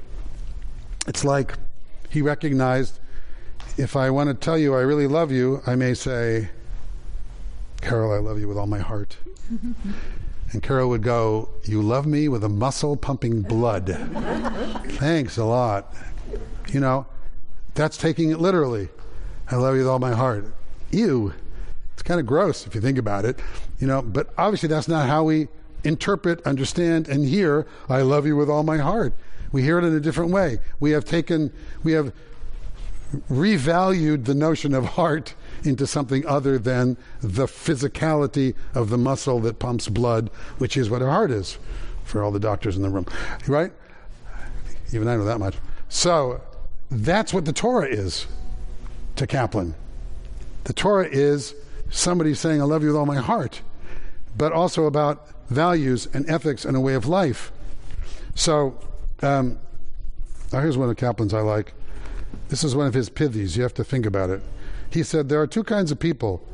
[1.08, 1.54] It's like
[2.10, 3.00] he recognized
[3.80, 6.50] if I want to tell you I really love you, I may say,
[7.80, 9.16] Carol, I love you with all my heart.
[10.52, 13.88] and Carol would go, You love me with a muscle pumping blood.
[15.00, 15.96] Thanks a lot.
[16.74, 17.06] You know,
[17.74, 18.90] that's taking it literally.
[19.50, 20.46] I love you with all my heart.
[20.92, 21.34] Ew.
[21.94, 23.40] It's kind of gross if you think about it.
[23.80, 25.48] You know, but obviously that's not how we
[25.86, 29.14] interpret, understand, and hear I love you with all my heart.
[29.54, 30.60] We hear it in a different way.
[30.82, 32.12] We have taken, we have
[33.30, 39.60] revalued the notion of heart into something other than the physicality of the muscle that
[39.60, 41.58] pumps blood, which is what a heart is
[42.04, 43.06] for all the doctors in the room.
[43.48, 43.72] Right?
[44.94, 45.56] Even I know that much.
[45.90, 46.42] So
[46.92, 48.28] that's what the Torah is
[49.16, 49.76] to Kaplan.
[50.66, 51.56] The Torah is
[51.90, 53.62] somebody saying, I love you with all my heart,
[54.38, 57.52] but also about values and ethics and a way of life.
[58.36, 58.80] So,
[59.22, 59.60] um,
[60.52, 61.74] here's one of Kaplan's I like.
[62.50, 63.56] This is one of his pithies.
[63.56, 64.42] You have to think about it.
[64.90, 66.46] He said there are two kinds of people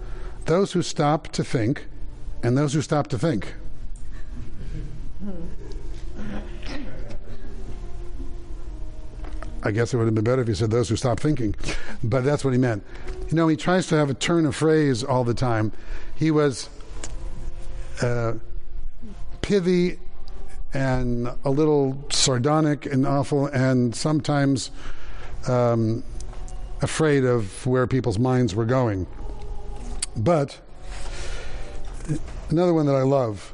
[0.45, 1.87] those who stop to think
[2.43, 3.55] and those who stop to think.
[9.63, 11.55] I guess it would have been better if he said those who stop thinking,
[12.03, 12.83] but that's what he meant.
[13.29, 15.71] You know, he tries to have a turn of phrase all the time.
[16.13, 16.69] He was
[18.03, 18.33] uh,
[19.41, 19.97] pithy
[20.71, 24.69] and a little sardonic and awful, and sometimes
[25.47, 26.03] um,
[26.81, 29.07] afraid of where people's minds were going.
[30.15, 30.59] But
[32.49, 33.53] another one that I love.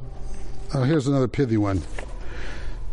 [0.74, 1.82] Oh, here's another pithy one.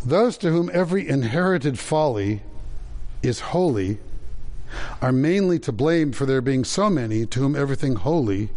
[0.05, 2.43] Those to whom every inherited folly
[3.23, 3.99] is holy
[5.01, 8.51] are mainly to blame for there being so many to whom everything holy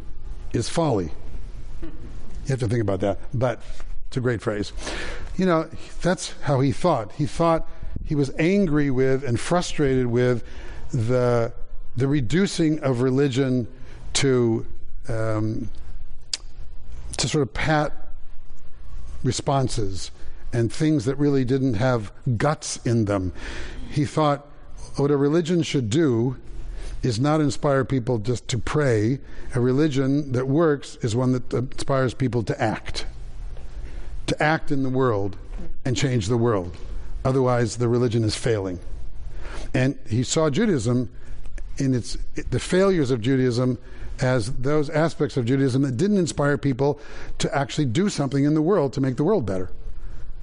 [0.54, 1.12] is folly.
[1.82, 1.90] You
[2.50, 3.20] have to think about that.
[3.34, 3.62] But
[4.08, 4.74] it's a great phrase.
[5.38, 5.70] You know,
[6.02, 7.12] that's how he thought.
[7.14, 7.68] He thought
[8.06, 10.44] he was angry with and frustrated with
[10.92, 11.54] the
[11.96, 13.68] the reducing of religion
[14.14, 14.66] to
[15.08, 15.70] um,
[17.18, 17.94] to sort of pat
[19.24, 20.12] responses
[20.54, 23.34] and things that really didn't have guts in them.
[23.90, 24.48] He thought
[24.96, 26.38] what a religion should do
[27.04, 29.20] is not inspire people just to pray.
[29.56, 33.06] A religion that works is one that inspires people to act,
[34.28, 35.38] to act in the world
[35.86, 36.76] and change the world.
[37.24, 38.80] Otherwise, the religion is failing.
[39.74, 41.10] And he saw Judaism
[41.78, 43.78] in its the failures of Judaism
[44.20, 47.00] as those aspects of Judaism that didn't inspire people
[47.40, 49.72] to actually do something in the world to make the world better,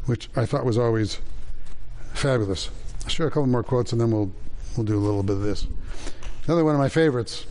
[0.07, 1.21] which I thought was always
[2.14, 2.71] fabulous.
[3.05, 4.33] I'll share a couple more quotes and then we'll
[4.77, 5.67] we'll do a little bit of this.
[6.47, 7.47] Another one of my favorites.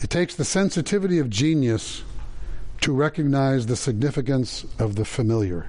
[0.00, 2.04] It takes the sensitivity of genius
[2.80, 5.66] to recognize the significance of the familiar.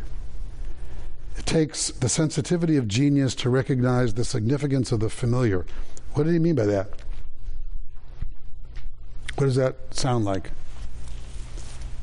[1.49, 5.65] Takes the sensitivity of genius to recognize the significance of the familiar.
[6.13, 6.91] What did he mean by that?
[9.33, 10.51] What does that sound like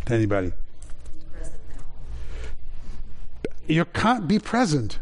[0.07, 0.51] to anybody?
[3.69, 4.99] You can't be present.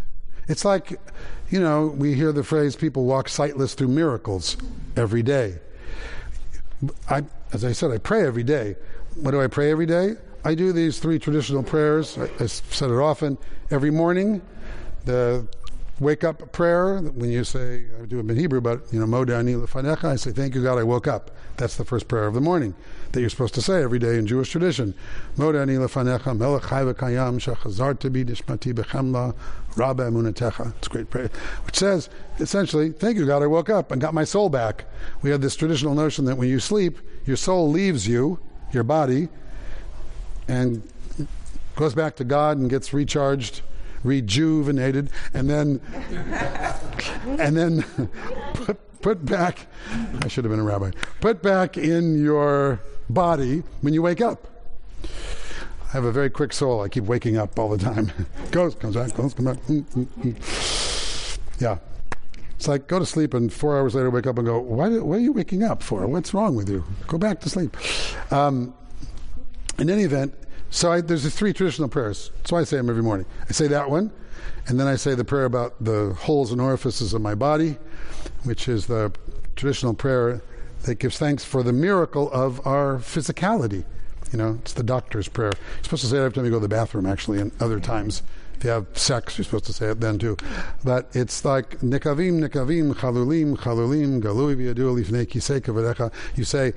[0.47, 1.01] It's like,
[1.49, 4.59] you know, we hear the phrase people walk sightless through miracles
[4.95, 5.59] every day.
[7.09, 8.77] I, as I said, I pray every day.
[9.15, 10.17] What do I pray every day?
[10.47, 12.19] I do these three traditional prayers.
[12.19, 13.39] I, I said it often
[13.71, 14.43] every morning.
[15.07, 15.49] The
[16.01, 19.55] wake up prayer when you say I do it in Hebrew, but you know Modani
[19.59, 20.05] lefanecha.
[20.05, 21.31] I say thank you God I woke up.
[21.57, 22.75] That's the first prayer of the morning
[23.13, 24.95] that you're supposed to say every day in Jewish tradition.
[25.39, 29.35] Modani lefanecha melech chai v'kayam shachazarta bi dishmati b'chamla
[29.77, 30.77] rabba emunatecha.
[30.77, 31.31] It's a great prayer,
[31.65, 34.85] which says essentially thank you God I woke up and got my soul back.
[35.23, 38.41] We have this traditional notion that when you sleep, your soul leaves you,
[38.73, 39.31] your body,
[40.49, 40.83] and
[41.77, 43.63] goes back to God and gets recharged
[44.05, 45.81] rejuvenated, and then
[47.39, 47.83] and then
[48.55, 49.67] put, put back.
[50.23, 50.93] I should have been a rabbi.
[51.21, 54.47] Put back in your body when you wake up.
[55.03, 56.83] I have a very quick soul.
[56.83, 58.13] I keep waking up all the time.
[58.51, 59.65] goes, comes back, goes, comes back.
[59.67, 61.39] Mm, mm, mm.
[61.61, 61.79] Yeah.
[62.57, 65.17] It's like go to sleep and four hours later wake up and go, why, what
[65.17, 66.07] are you waking up for?
[66.07, 66.85] What's wrong with you?
[67.07, 67.77] Go back to sleep.
[68.33, 68.75] Um,
[69.79, 70.35] in any event,
[70.71, 72.31] so I, there's the three traditional prayers.
[72.39, 73.27] That's why I say them every morning.
[73.49, 74.11] I say that one,
[74.67, 77.77] and then I say the prayer about the holes and orifices of my body,
[78.45, 79.13] which is the
[79.57, 80.43] traditional prayer
[80.83, 83.85] that gives thanks for the miracle of our physicality.
[84.33, 85.53] You know, it's the doctor's prayer.
[85.55, 87.79] You're supposed to say it every time you go to the bathroom, actually, and other
[87.79, 88.23] times.
[88.57, 90.37] If you have sex, you're supposed to say it then too.
[90.83, 96.73] But it's like nikavim, nikavim, chalulim, chalulim, galui v'yadu lifnei kisei You say,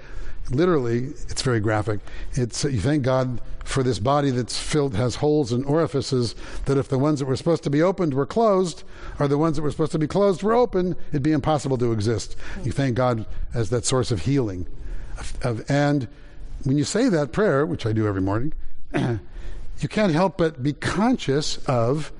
[0.49, 1.99] literally, it's very graphic.
[2.33, 6.35] It's you thank God for this body that's filled has holes and orifices.
[6.65, 8.83] That if the ones that were supposed to be opened were closed,
[9.19, 11.91] or the ones that were supposed to be closed were open, it'd be impossible to
[11.91, 12.35] exist.
[12.63, 14.67] You thank God as that source of healing,
[15.17, 16.07] of, of, and
[16.63, 18.53] when you say that prayer, which I do every morning,
[18.93, 22.11] you can't help but be conscious of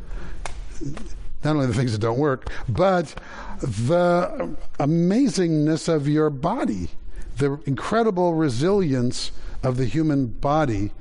[1.43, 3.15] not only the things that don't work, but
[3.61, 6.89] the amazingness of your body,
[7.37, 9.31] the incredible resilience
[9.63, 10.91] of the human body,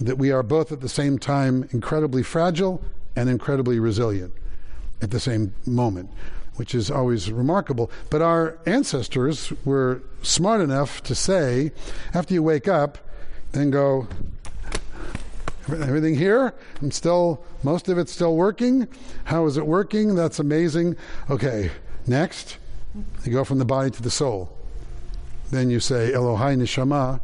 [0.00, 2.82] that we are both at the same time incredibly fragile
[3.14, 4.32] and incredibly resilient
[5.00, 6.10] at the same moment,
[6.56, 7.90] which is always remarkable.
[8.10, 11.72] But our ancestors were smart enough to say,
[12.14, 12.98] after you wake up,
[13.52, 14.06] then go,
[15.68, 16.54] everything here?
[16.80, 18.88] I'm still most of it's still working?
[19.24, 20.14] How is it working?
[20.14, 20.96] That's amazing.
[21.30, 21.70] Okay
[22.06, 22.58] next
[23.24, 24.56] you go from the body to the soul
[25.52, 27.20] then you say elohai neshama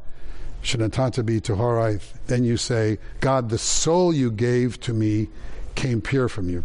[0.62, 5.28] shenatata bi toharai then you say god the soul you gave to me
[5.74, 6.62] came pure from you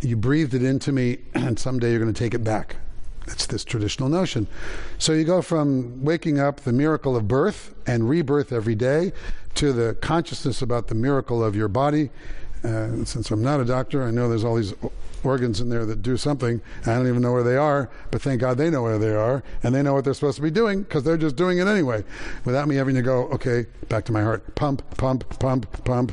[0.00, 2.76] you breathed it into me and someday you're going to take it back
[3.26, 4.46] it's this traditional notion.
[4.98, 9.12] So you go from waking up the miracle of birth and rebirth every day
[9.54, 12.10] to the consciousness about the miracle of your body.
[12.64, 14.74] Uh, since I'm not a doctor, I know there's all these
[15.24, 16.60] organs in there that do something.
[16.82, 19.42] I don't even know where they are, but thank God they know where they are
[19.62, 22.04] and they know what they're supposed to be doing because they're just doing it anyway
[22.44, 26.12] without me having to go, okay, back to my heart, pump, pump, pump, pump,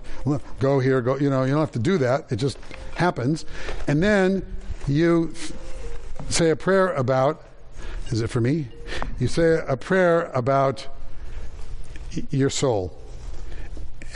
[0.60, 1.18] go here, go.
[1.18, 2.32] You know, you don't have to do that.
[2.32, 2.58] It just
[2.96, 3.46] happens.
[3.88, 4.46] And then
[4.88, 5.34] you
[6.30, 7.44] say a prayer about,
[8.08, 8.68] is it for me?
[9.20, 10.88] You say a prayer about
[12.30, 12.98] your soul.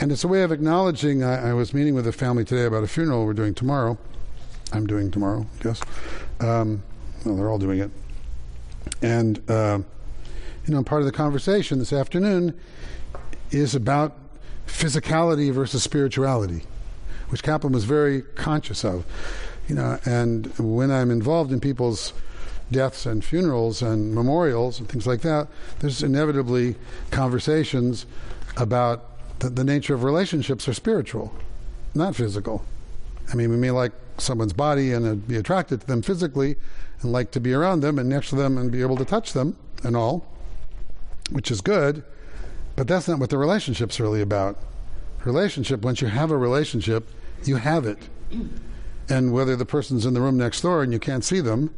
[0.00, 1.22] And it's a way of acknowledging.
[1.22, 3.98] I, I, was meeting with a family today about a funeral we're doing tomorrow.
[4.72, 5.80] I'm doing tomorrow, I guess.
[6.40, 6.82] Um,
[7.24, 7.90] well, they're all doing it.
[9.00, 9.80] And, uh,
[10.66, 12.58] you know, part of the conversation this afternoon
[13.50, 14.16] is about
[14.66, 16.62] physicality versus spirituality,
[17.28, 19.04] which Kaplan was very conscious of
[19.68, 22.12] you know, and when I'm involved in people's
[22.70, 25.48] deaths and funerals and memorials and things like that,
[25.80, 26.76] there's inevitably
[27.10, 28.06] conversations
[28.56, 29.04] about
[29.38, 31.34] the, the nature of relationships are spiritual,
[31.94, 32.64] not physical.
[33.32, 36.56] I mean, we may like someone's body and uh, be attracted to them physically
[37.00, 39.32] and like to be around them and next to them and be able to touch
[39.32, 40.26] them and all,
[41.30, 42.04] which is good,
[42.76, 44.58] but that's not what the relationship's really about.
[45.24, 47.08] Relationship, once you have a relationship,
[47.44, 47.98] you have it
[49.08, 51.74] and whether the person's in the room next door and you can't see them,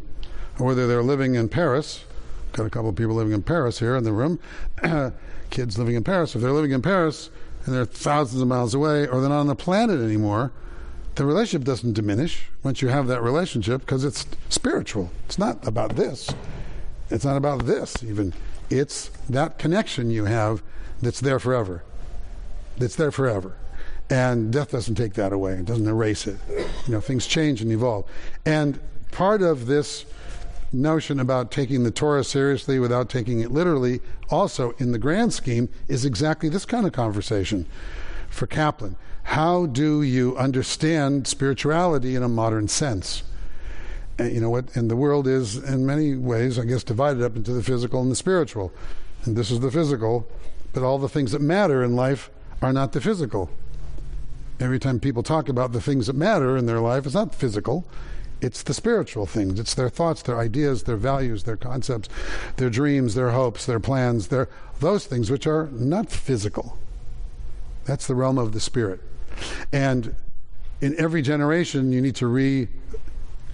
[0.58, 2.04] or whether they're living in Paris.
[2.52, 4.38] Got a couple of people living in Paris here in the room,
[5.50, 6.34] kids living in Paris.
[6.34, 7.30] If they're living in Paris
[7.64, 10.52] and they're thousands of miles away, or they're not on the planet anymore,
[11.16, 15.10] the relationship doesn't diminish once you have that relationship because it's spiritual.
[15.26, 16.32] It's not about this.
[17.10, 18.32] It's not about this even.
[18.70, 20.62] It's that connection you have
[21.00, 21.84] that's there forever.
[22.78, 23.56] That's there forever.
[24.10, 26.38] And death doesn't take that away, it doesn't erase it.
[26.86, 28.06] You know, things change and evolve.
[28.44, 28.78] And
[29.12, 30.04] part of this
[30.72, 35.68] notion about taking the Torah seriously without taking it literally, also in the grand scheme,
[35.88, 37.66] is exactly this kind of conversation
[38.28, 38.96] for Kaplan.
[39.24, 43.22] How do you understand spirituality in a modern sense?
[44.18, 44.74] And you know what?
[44.76, 48.10] And the world is, in many ways, I guess, divided up into the physical and
[48.10, 48.72] the spiritual.
[49.24, 50.26] And this is the physical,
[50.72, 53.50] but all the things that matter in life are not the physical
[54.60, 57.84] every time people talk about the things that matter in their life, it's not physical.
[58.40, 59.58] It's the spiritual things.
[59.58, 62.08] It's their thoughts, their ideas, their values, their concepts,
[62.56, 64.48] their dreams, their hopes, their plans, their
[64.80, 66.76] those things which are not physical.
[67.84, 69.00] That's the realm of the spirit.
[69.72, 70.14] And
[70.80, 72.68] in every generation you need to re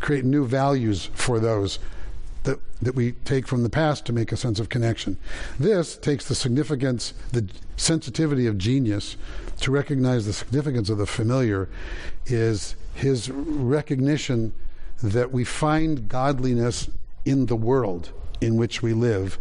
[0.01, 1.79] create new values for those
[2.45, 5.19] that, that we take from the past to make a sense of connection.
[5.59, 9.17] This takes the significance, the sensitivity of genius
[9.61, 11.69] to recognize the significance of the familiar
[12.27, 14.53] is his recognition
[15.03, 16.89] that we find godliness
[17.25, 19.39] in the world in which we live.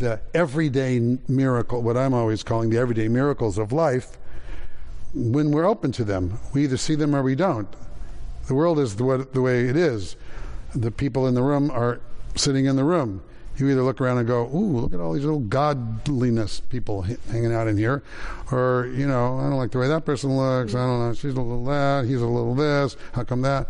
[0.00, 4.18] The everyday miracle, what I'm always calling the everyday miracles of life,
[5.14, 7.68] when we're open to them, we either see them or we don't.
[8.48, 10.16] The world is the, the way it is.
[10.74, 12.00] The people in the room are
[12.34, 13.22] sitting in the room
[13.60, 17.52] you either look around and go, "Ooh, look at all these little godliness people hanging
[17.52, 18.02] out in here,"
[18.50, 20.74] or you know, I don't like the way that person looks.
[20.74, 22.96] I don't know, she's a little that, he's a little this.
[23.12, 23.68] How come that?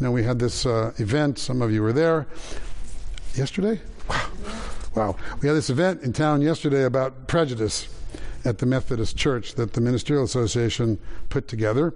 [0.00, 1.38] You know, we had this uh, event.
[1.38, 2.26] Some of you were there
[3.34, 3.80] yesterday.
[4.08, 4.30] Wow.
[4.94, 7.88] Wow, we had this event in town yesterday about prejudice
[8.44, 11.94] at the Methodist Church that the Ministerial Association put together.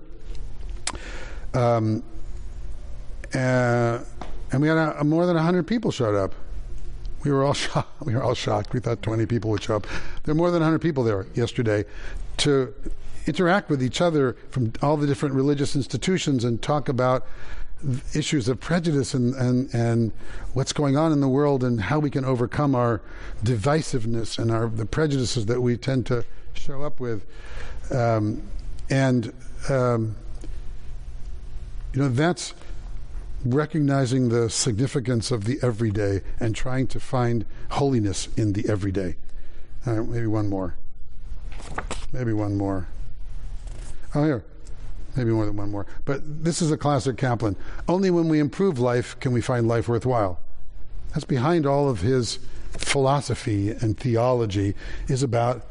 [1.54, 2.02] Um,
[3.34, 3.98] uh,
[4.50, 6.34] and we had a, a more than 100 people showed up
[7.24, 8.02] We were all shocked.
[8.04, 8.72] We were all shocked.
[8.72, 9.86] We thought 20 people would show up.
[10.24, 11.84] There were more than 100 people there yesterday
[12.38, 12.74] to
[13.26, 17.26] interact with each other from all the different religious institutions and talk about
[18.14, 20.12] issues of prejudice and, and, and
[20.54, 23.00] what's going on in the world and how we can overcome our
[23.42, 26.24] divisiveness and our the prejudices that we tend to
[26.54, 27.24] show up with.
[27.90, 28.42] Um,
[28.88, 29.32] and
[29.68, 30.16] um,
[31.92, 32.54] you know that's
[33.44, 39.16] recognizing the significance of the everyday and trying to find holiness in the everyday.
[39.84, 40.76] Uh, maybe one more.
[42.12, 42.88] Maybe one more.
[44.14, 44.44] Oh, here.
[45.16, 45.86] Maybe more than one more.
[46.04, 47.56] But this is a classic Kaplan.
[47.88, 50.40] Only when we improve life can we find life worthwhile.
[51.12, 52.38] That's behind all of his
[52.70, 54.74] philosophy and theology
[55.08, 55.66] is about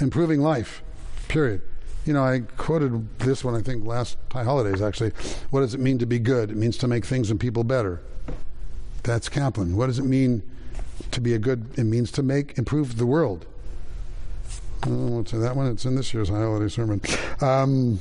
[0.00, 0.82] improving life,
[1.28, 1.62] period.
[2.04, 5.12] You know, I quoted this one, I think, last High Holidays, actually.
[5.50, 6.50] What does it mean to be good?
[6.50, 8.00] It means to make things and people better.
[9.02, 9.76] That's Kaplan.
[9.76, 10.42] What does it mean
[11.12, 11.66] to be a good?
[11.78, 13.46] It means to make, improve the world.
[14.82, 15.66] I won't say that one.
[15.66, 17.02] It's in this year's High Holiday sermon.
[17.40, 18.00] Um,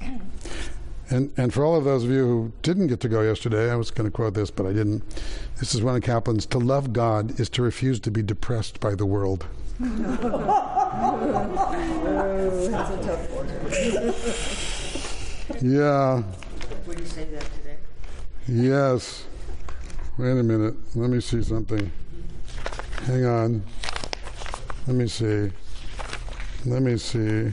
[1.10, 3.76] and, and for all of those of you who didn't get to go yesterday, I
[3.76, 5.02] was going to quote this, but I didn't.
[5.58, 8.94] This is one of Kaplan's To love God is to refuse to be depressed by
[8.94, 9.46] the world.
[9.78, 9.94] that's
[12.90, 13.48] a tough one.
[15.62, 16.22] yeah.
[16.86, 17.76] Would you say that today?
[18.48, 19.24] Yes.
[20.16, 20.74] Wait a minute.
[20.96, 21.92] Let me see something.
[23.04, 23.62] Hang on.
[24.86, 25.50] Let me see.
[26.66, 27.52] Let me see.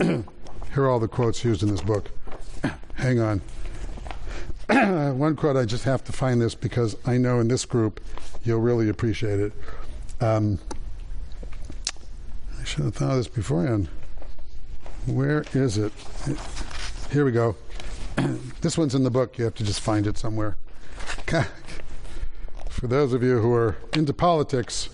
[0.76, 2.10] Here are all the quotes used in this book.
[2.96, 3.40] Hang on.
[5.18, 7.98] One quote, I just have to find this because I know in this group
[8.44, 9.54] you'll really appreciate it.
[10.20, 10.58] Um,
[12.60, 13.88] I should have thought of this beforehand.
[15.06, 15.94] Where is it?
[17.10, 17.56] Here we go.
[18.60, 19.38] this one's in the book.
[19.38, 20.58] You have to just find it somewhere.
[22.68, 24.90] For those of you who are into politics,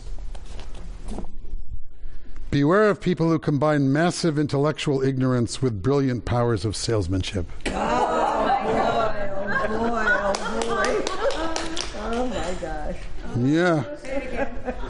[2.52, 7.46] beware of people who combine massive intellectual ignorance with brilliant powers of salesmanship.
[7.68, 7.70] Oh,
[8.62, 8.74] boy,
[9.48, 11.12] oh, boy, oh, boy.
[11.98, 12.96] Oh, my gosh.
[13.38, 13.82] Yeah.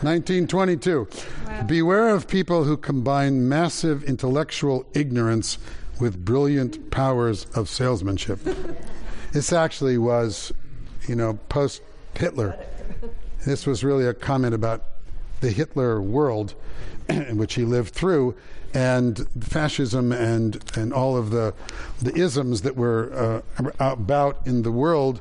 [0.03, 1.09] 1922.
[1.47, 1.63] Wow.
[1.63, 5.59] Beware of people who combine massive intellectual ignorance
[6.01, 8.41] with brilliant powers of salesmanship.
[9.31, 10.53] this actually was,
[11.07, 11.81] you know, post
[12.15, 12.59] Hitler.
[13.47, 14.83] This was really a comment about
[15.41, 16.57] the Hitler world
[17.33, 18.37] which he lived through
[18.75, 21.55] and fascism and and all of the
[22.01, 25.21] the isms that were uh, about in the world,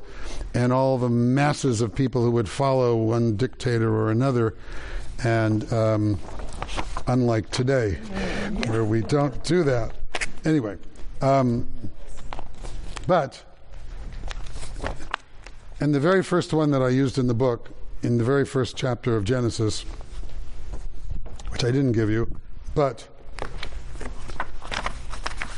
[0.54, 4.54] and all the masses of people who would follow one dictator or another,
[5.22, 6.18] and um,
[7.06, 7.94] unlike today,
[8.68, 9.92] where we don't do that.
[10.44, 10.76] Anyway,
[11.20, 11.68] um,
[13.06, 13.44] but.
[15.80, 17.70] And the very first one that I used in the book,
[18.04, 19.84] in the very first chapter of Genesis,
[21.52, 22.28] which I didn't give you,
[22.74, 23.06] but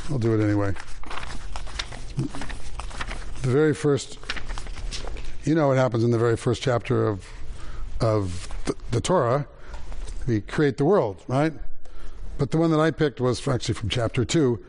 [0.09, 0.73] I'll do it anyway.
[3.41, 4.19] The very first,
[5.45, 7.25] you know what happens in the very first chapter of
[8.01, 9.47] of the, the Torah.
[10.27, 11.53] We create the world, right?
[12.37, 14.63] But the one that I picked was actually from chapter two.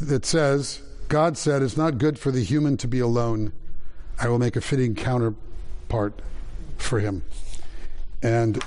[0.00, 3.52] That says, God said, "It's not good for the human to be alone.
[4.18, 6.20] I will make a fitting counterpart
[6.78, 7.22] for him."
[8.22, 8.62] And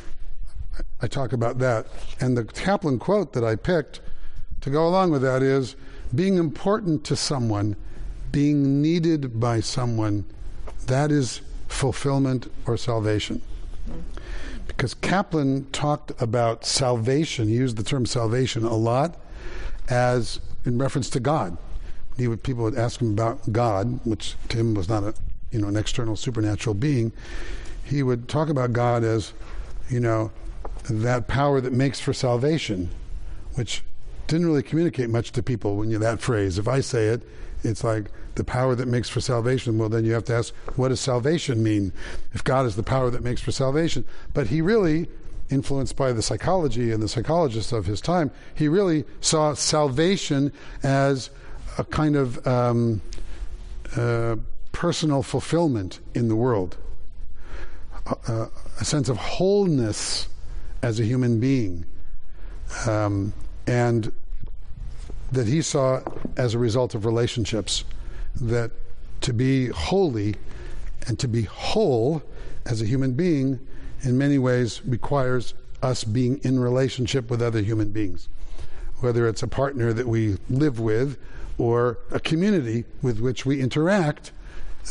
[1.02, 1.88] I talk about that.
[2.20, 4.02] And the Kaplan quote that I picked
[4.62, 5.76] to go along with that is
[6.14, 7.76] being important to someone,
[8.32, 10.26] being needed by someone,
[10.88, 13.41] that is fulfillment or salvation.
[14.68, 19.18] Because Kaplan talked about salvation, he used the term salvation a lot
[19.89, 21.58] as in reference to God.
[22.18, 25.14] He would, people would ask him about God, which to him was not a
[25.52, 27.14] you know an external supernatural being.
[27.84, 29.34] He would talk about God as,
[29.89, 30.32] you know,
[30.89, 32.89] that power that makes for salvation,
[33.55, 33.83] which
[34.27, 36.57] didn't really communicate much to people when you that phrase.
[36.57, 37.23] If I say it,
[37.63, 38.05] it's like
[38.36, 39.77] the power that makes for salvation.
[39.77, 41.91] Well, then you have to ask, what does salvation mean?
[42.33, 45.07] If God is the power that makes for salvation, but he really,
[45.49, 50.51] influenced by the psychology and the psychologists of his time, he really saw salvation
[50.83, 51.29] as
[51.77, 53.01] a kind of um,
[53.95, 54.36] uh,
[54.71, 56.77] personal fulfillment in the world,
[58.27, 58.47] uh,
[58.79, 60.27] a sense of wholeness
[60.86, 61.83] as a human being.
[62.86, 63.33] Um,
[63.65, 64.11] and
[65.31, 66.01] that he saw
[66.38, 67.83] as a result of relationships
[68.39, 68.69] that
[69.21, 70.36] to be holy
[71.07, 72.21] and to be whole
[72.67, 73.59] as a human being
[74.03, 78.29] in many ways requires us being in relationship with other human beings
[78.99, 81.17] whether it's a partner that we live with
[81.57, 84.31] or a community with which we interact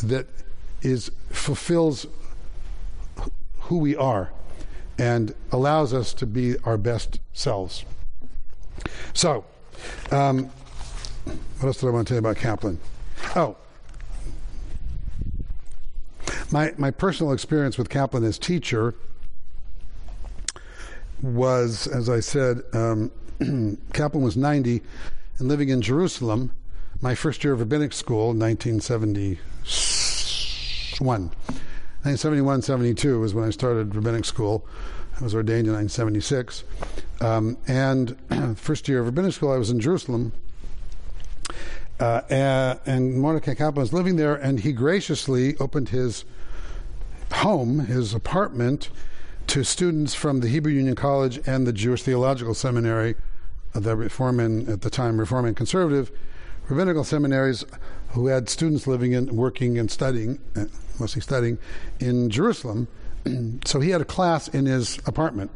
[0.03, 0.27] that
[0.81, 2.05] is fulfills
[3.61, 4.29] who we are
[4.97, 7.83] and allows us to be our best selves.
[9.13, 9.43] So,
[10.11, 10.49] um,
[11.59, 12.79] what else did I want to tell you about Kaplan?
[13.35, 13.57] Oh,
[16.51, 18.93] my, my personal experience with Kaplan as teacher
[21.21, 23.09] was, as I said, um,
[23.93, 24.81] Kaplan was 90
[25.39, 26.51] and living in Jerusalem.
[27.01, 31.31] My first year of rabbinic school, 1971.
[32.05, 34.63] 1971 72 was when I started rabbinic school.
[35.19, 36.63] I was ordained in 1976.
[37.19, 38.15] Um, and
[38.59, 40.31] first year of rabbinic school, I was in Jerusalem.
[41.99, 46.25] Uh, and, Mordecai Kaplan was living there, and he graciously opened his
[47.31, 48.89] home, his apartment,
[49.47, 53.15] to students from the Hebrew Union College and the Jewish Theological Seminary,
[53.73, 56.11] the Reform and, at the time, Reform and Conservative
[56.69, 57.63] rabbinical seminaries
[58.15, 60.65] who had students living and working and studying, uh,
[60.99, 61.57] mostly studying,
[61.99, 62.87] in Jerusalem.
[63.65, 65.51] so he had a class in his apartment.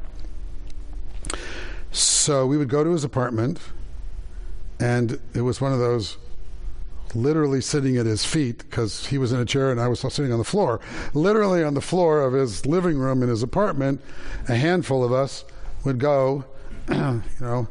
[1.91, 3.59] So we would go to his apartment,
[4.77, 6.17] and it was one of those
[7.15, 10.31] literally sitting at his feet because he was in a chair and I was sitting
[10.31, 10.81] on the floor.
[11.13, 14.01] Literally on the floor of his living room in his apartment,
[14.47, 15.45] a handful of us
[15.85, 16.43] would go,
[16.89, 17.67] you know,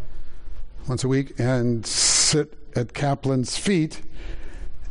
[0.89, 4.01] once a week and sit at Kaplan's feet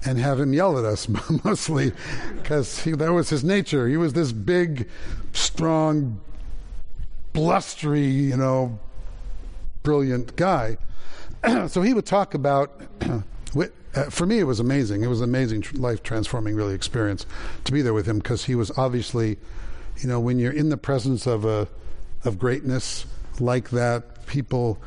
[0.05, 1.07] and have him yell at us
[1.43, 1.91] mostly
[2.35, 3.87] because that was his nature.
[3.87, 4.87] He was this big,
[5.33, 6.21] strong,
[7.33, 8.79] blustery, you know,
[9.83, 10.77] brilliant guy.
[11.67, 12.81] so he would talk about.
[13.95, 15.01] Uh, for me, it was amazing.
[15.01, 17.25] It was an amazing, life transforming, really experience
[17.63, 19.37] to be there with him because he was obviously,
[19.97, 21.67] you know, when you're in the presence of a
[22.23, 23.07] of greatness
[23.39, 24.79] like that, people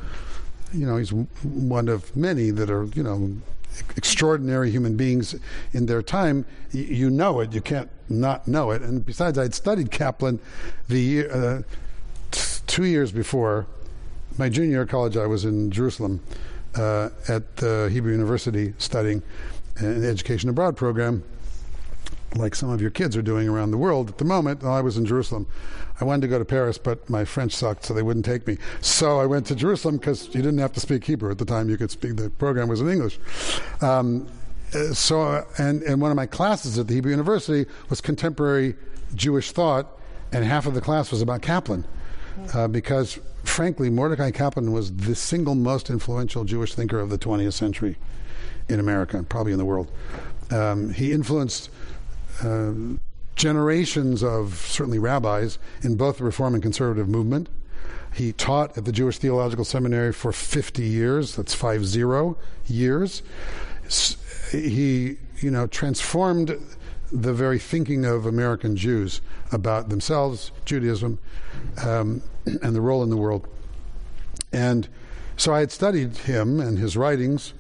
[0.73, 3.33] you know, he's one of many that are, you know,
[3.97, 5.35] extraordinary human beings
[5.73, 6.45] in their time.
[6.73, 7.53] You know it.
[7.53, 8.83] You can't not know it.
[8.83, 10.41] And besides, I'd studied Kaplan
[10.89, 11.63] the uh,
[12.31, 13.67] t- two years before
[14.39, 15.17] my junior year of college.
[15.17, 16.21] I was in Jerusalem
[16.75, 19.23] uh, at the Hebrew University studying
[19.77, 21.23] an education abroad program
[22.37, 24.63] like some of your kids are doing around the world at the moment.
[24.63, 25.47] I was in Jerusalem.
[26.01, 28.57] I wanted to go to Paris, but my French sucked, so they wouldn't take me.
[28.81, 31.69] So I went to Jerusalem because you didn't have to speak Hebrew at the time.
[31.69, 32.17] You could speak.
[32.17, 33.19] The program was in English.
[33.81, 34.29] Um,
[34.75, 38.77] uh, so, and, and one of my classes at the Hebrew University was contemporary
[39.15, 39.89] Jewish thought,
[40.33, 41.85] and half of the class was about Kaplan.
[42.55, 47.53] Uh, because, frankly, Mordecai Kaplan was the single most influential Jewish thinker of the 20th
[47.53, 47.97] century
[48.69, 49.91] in America, probably in the world.
[50.51, 51.71] Um, he influenced
[52.43, 52.73] uh,
[53.37, 57.49] generations of certainly rabbis in both the Reform and Conservative movement.
[58.15, 61.37] He taught at the Jewish Theological Seminary for 50 years.
[61.37, 62.37] That's five zero
[62.67, 63.23] years.
[64.51, 66.59] He, you know, transformed
[67.13, 69.21] the very thinking of American Jews
[69.53, 71.19] about themselves, Judaism,
[71.85, 72.23] um,
[72.63, 73.49] and the role in the world.
[74.53, 74.89] And
[75.37, 77.55] so I had studied him and his writings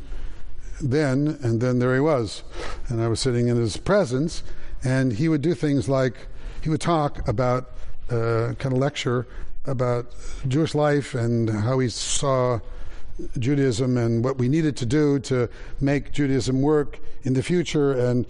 [0.81, 2.43] then, and then there he was.
[2.89, 4.43] And I was sitting in his presence,
[4.85, 6.15] and he would do things like
[6.63, 7.71] he would talk about,
[8.11, 9.27] uh, kind of lecture
[9.67, 10.15] about
[10.49, 12.61] Jewish life and how he saw
[13.39, 15.49] Judaism and what we needed to do to
[15.81, 18.27] make Judaism work in the future, and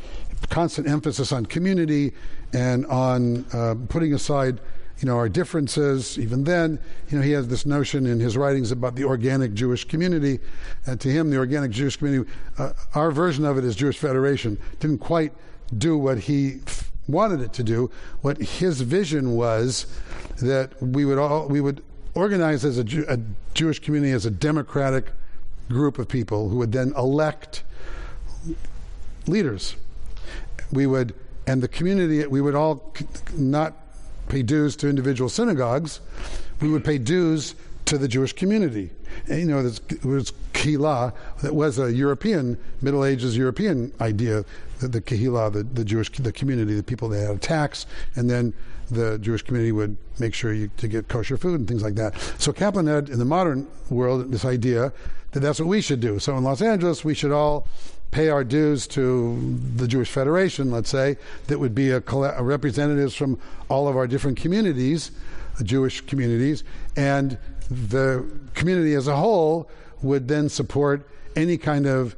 [0.48, 2.12] constant emphasis on community
[2.52, 4.60] and on uh, putting aside
[4.98, 6.18] you know, our differences.
[6.18, 6.78] Even then,
[7.08, 10.38] you know, he has this notion in his writings about the organic Jewish community.
[10.86, 14.58] And to him, the organic Jewish community, uh, our version of it is Jewish Federation,
[14.78, 15.32] didn't quite
[15.76, 16.60] do what he
[17.08, 17.90] wanted it to do.
[18.22, 19.86] What his vision was
[20.40, 21.82] that we would all we would
[22.14, 23.18] organize as a, Jew, a
[23.54, 25.12] Jewish community as a democratic
[25.68, 27.62] group of people who would then elect
[29.26, 29.76] leaders.
[30.72, 31.14] We would
[31.46, 32.94] and the community we would all
[33.34, 33.74] not
[34.28, 36.00] pay dues to individual synagogues.
[36.60, 37.54] We would pay dues
[37.86, 38.90] to the Jewish community.
[39.28, 41.12] And, you know, it was Kehillah,
[41.42, 44.44] that was a European Middle Ages European idea
[44.80, 48.28] the, the Kehillah, the, the Jewish the community, the people that had a tax, and
[48.28, 48.52] then
[48.90, 52.14] the Jewish community would make sure you to get kosher food and things like that.
[52.38, 54.92] So Kaplan had in the modern world this idea
[55.32, 56.18] that that's what we should do.
[56.18, 57.66] So in Los Angeles, we should all
[58.10, 61.16] pay our dues to the Jewish Federation, let's say,
[61.46, 65.12] that would be a, a representatives from all of our different communities,
[65.62, 66.64] Jewish communities,
[66.96, 67.38] and
[67.70, 69.70] the community as a whole
[70.02, 72.16] would then support any kind of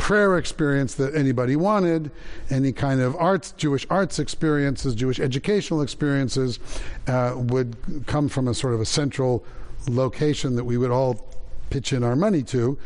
[0.00, 2.10] prayer experience that anybody wanted,
[2.48, 6.58] any kind of arts, Jewish arts experiences, Jewish educational experiences
[7.06, 7.76] uh, would
[8.06, 9.44] come from a sort of a central
[9.88, 11.26] location that we would all
[11.68, 12.78] pitch in our money to,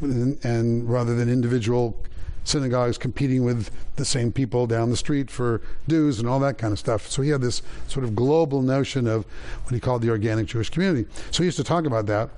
[0.00, 1.94] and, and, rather than individual
[2.44, 6.72] synagogues competing with the same people down the street for dues and all that kind
[6.72, 7.06] of stuff.
[7.06, 9.26] So he had this sort of global notion of
[9.64, 11.08] what he called the organic Jewish community.
[11.30, 12.30] So he used to talk about that.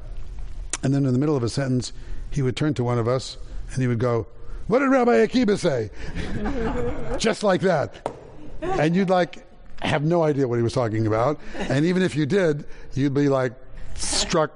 [0.82, 1.92] And then in the middle of a sentence,
[2.30, 3.38] he would turn to one of us
[3.74, 4.26] and he would go,
[4.66, 5.90] What did Rabbi Akiba say?
[7.18, 8.10] Just like that.
[8.62, 9.44] And you'd like
[9.82, 11.38] have no idea what he was talking about.
[11.54, 12.64] And even if you did,
[12.94, 13.52] you'd be like
[13.94, 14.52] struck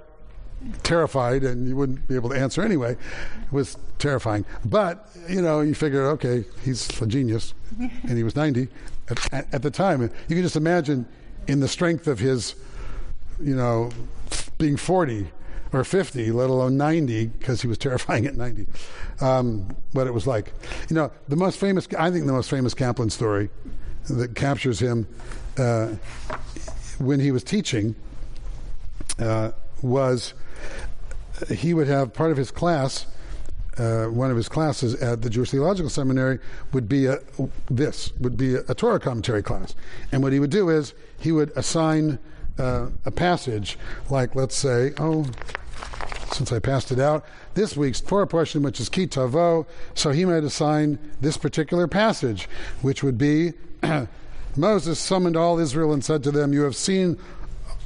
[0.82, 2.92] terrified and you wouldn't be able to answer anyway.
[2.92, 4.44] It was terrifying.
[4.64, 7.54] But, you know, you figure, okay, he's a genius.
[7.78, 8.68] And he was 90
[9.08, 10.02] at, at, the time.
[10.02, 11.06] You can just imagine
[11.46, 12.54] in the strength of his,
[13.40, 13.90] you know,
[14.58, 15.28] being 40
[15.72, 18.66] or 50, let alone 90, because he was terrifying at 90,
[19.20, 20.52] um, what it was like.
[20.88, 23.50] You know, the most famous, I think the most famous Kaplan story
[24.08, 25.06] that captures him
[25.58, 25.88] uh,
[26.98, 27.94] when he was teaching
[29.18, 29.52] uh,
[29.82, 30.34] was
[31.48, 33.06] he would have part of his class,
[33.76, 36.38] uh, one of his classes at the Jewish Theological Seminary
[36.72, 37.18] would be a,
[37.70, 39.74] this would be a, a Torah commentary class,
[40.10, 42.18] and what he would do is he would assign
[42.58, 43.78] uh, a passage,
[44.10, 45.26] like let's say, oh,
[46.32, 50.24] since I passed it out, this week's Torah portion, which is Ki Tavo, so he
[50.24, 52.48] might assign this particular passage,
[52.82, 53.52] which would be
[54.56, 57.18] Moses summoned all Israel and said to them, You have seen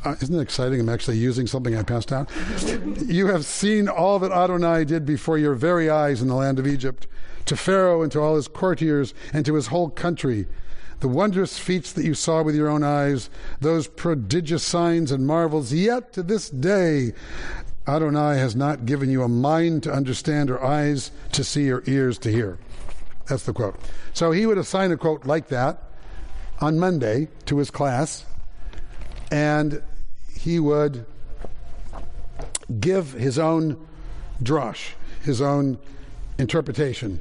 [0.05, 0.81] uh, isn't it exciting?
[0.81, 2.29] I'm actually using something I passed out.
[3.07, 6.67] you have seen all that Adonai did before your very eyes in the land of
[6.67, 7.07] Egypt,
[7.47, 10.47] to Pharaoh and to all his courtiers and to his whole country.
[11.03, 13.29] The wondrous feats that you saw with your own eyes,
[13.61, 17.13] those prodigious signs and marvels, yet to this day,
[17.89, 22.19] Adonai has not given you a mind to understand or eyes to see or ears
[22.19, 22.57] to hear.
[23.27, 23.75] That's the quote.
[24.13, 25.83] So he would assign a quote like that
[26.61, 28.25] on Monday to his class,
[29.33, 29.83] and
[30.33, 31.05] he would
[32.79, 33.89] give his own
[34.41, 34.93] drosh,
[35.25, 35.81] his own
[36.39, 37.19] interpretation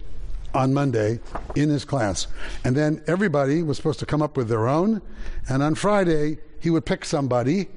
[0.53, 1.19] on Monday
[1.55, 2.27] in his class.
[2.63, 5.01] And then everybody was supposed to come up with their own.
[5.49, 7.67] And on Friday, he would pick somebody,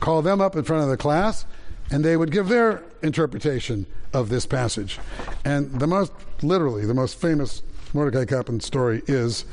[0.00, 1.46] call them up in front of the class,
[1.90, 4.98] and they would give their interpretation of this passage.
[5.44, 6.12] And the most,
[6.42, 7.62] literally, the most famous
[7.92, 9.44] Mordecai Kaplan story is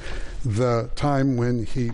[0.44, 1.92] the time when he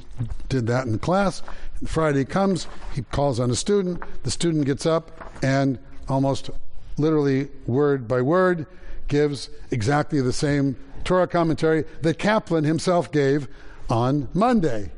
[0.47, 1.43] did that in class.
[1.85, 4.01] Friday comes, he calls on a student.
[4.23, 5.77] The student gets up and
[6.07, 6.49] almost
[6.97, 8.65] literally word by word
[9.09, 13.47] gives exactly the same Torah commentary that Kaplan himself gave
[13.89, 14.91] on Monday.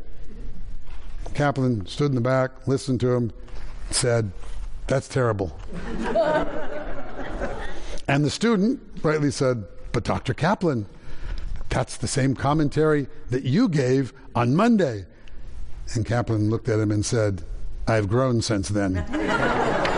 [1.34, 3.32] Kaplan stood in the back, listened to him,
[3.90, 4.32] said,
[4.88, 5.58] That's terrible.
[8.08, 10.34] and the student rightly said, But Dr.
[10.34, 10.86] Kaplan,
[11.70, 15.06] that's the same commentary that you gave on Monday.
[15.96, 17.44] And Kaplan looked at him and said,
[17.88, 19.06] I've grown since then.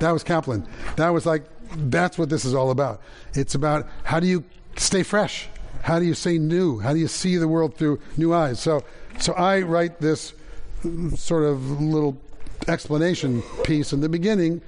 [0.00, 0.66] that was Kaplan.
[0.96, 1.44] That was like,
[1.76, 3.00] that's what this is all about.
[3.34, 4.44] It's about how do you
[4.76, 5.48] stay fresh?
[5.82, 6.78] How do you stay new?
[6.80, 8.60] How do you see the world through new eyes?
[8.60, 8.84] So,
[9.18, 10.34] so I write this
[11.14, 12.16] sort of little
[12.68, 14.60] explanation piece in the beginning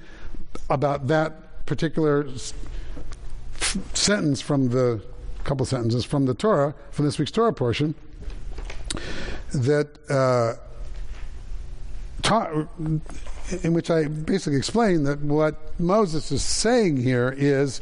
[0.69, 2.53] about that particular s-
[3.93, 5.01] sentence from the
[5.43, 7.95] couple sentences from the Torah, from this week's Torah portion,
[9.53, 10.55] that uh,
[13.63, 17.81] in which I basically explain that what Moses is saying here is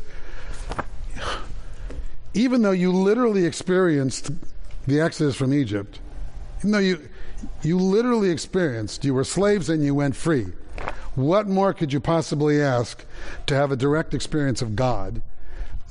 [2.33, 4.31] even though you literally experienced
[4.87, 5.99] the exodus from Egypt,
[6.59, 7.09] even though you
[7.63, 10.47] you literally experienced, you were slaves and you went free.
[11.15, 13.03] What more could you possibly ask
[13.47, 15.21] to have a direct experience of God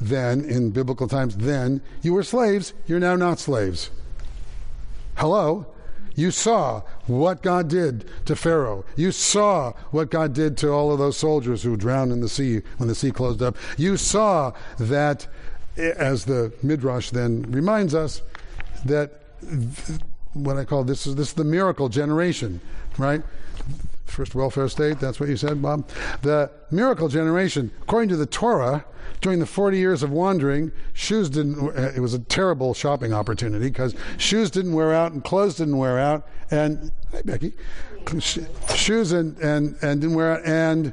[0.01, 3.91] then, in biblical times, then you were slaves, you're now not slaves.
[5.17, 5.67] Hello?
[6.21, 8.85] You saw what God did to Pharaoh.
[8.95, 12.61] You saw what God did to all of those soldiers who drowned in the sea
[12.77, 13.57] when the sea closed up.
[13.79, 15.27] You saw that,
[15.79, 18.21] eh, as the Midrash then reminds us,
[18.85, 19.23] that
[20.35, 22.61] what I call this is this is the miracle generation,
[22.99, 23.23] right?
[24.11, 25.89] First welfare state, that's what you said, Bob.
[26.23, 28.85] The miracle generation, according to the Torah,
[29.21, 33.69] during the 40 years of wandering, shoes didn't, uh, it was a terrible shopping opportunity
[33.69, 36.27] because shoes didn't wear out and clothes didn't wear out.
[36.51, 37.53] And, hi, Becky,
[38.75, 40.45] shoes and, and, and didn't wear out.
[40.45, 40.93] And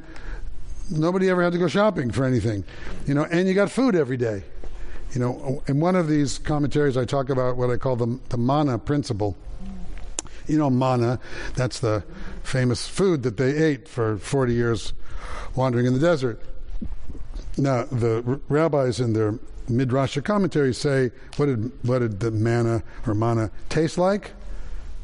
[0.92, 2.64] nobody ever had to go shopping for anything,
[3.06, 4.44] you know, and you got food every day.
[5.14, 8.38] You know, in one of these commentaries, I talk about what I call the, the
[8.38, 9.38] manna principle.
[10.48, 11.20] You know, manna,
[11.56, 12.04] that's the
[12.44, 14.94] famous food that they ate for 40 years
[15.56, 16.42] wandering in the desert.
[17.58, 19.38] Now, the r- rabbis in their
[19.68, 24.32] midrash commentaries say, what did, what did the manna or manna taste like?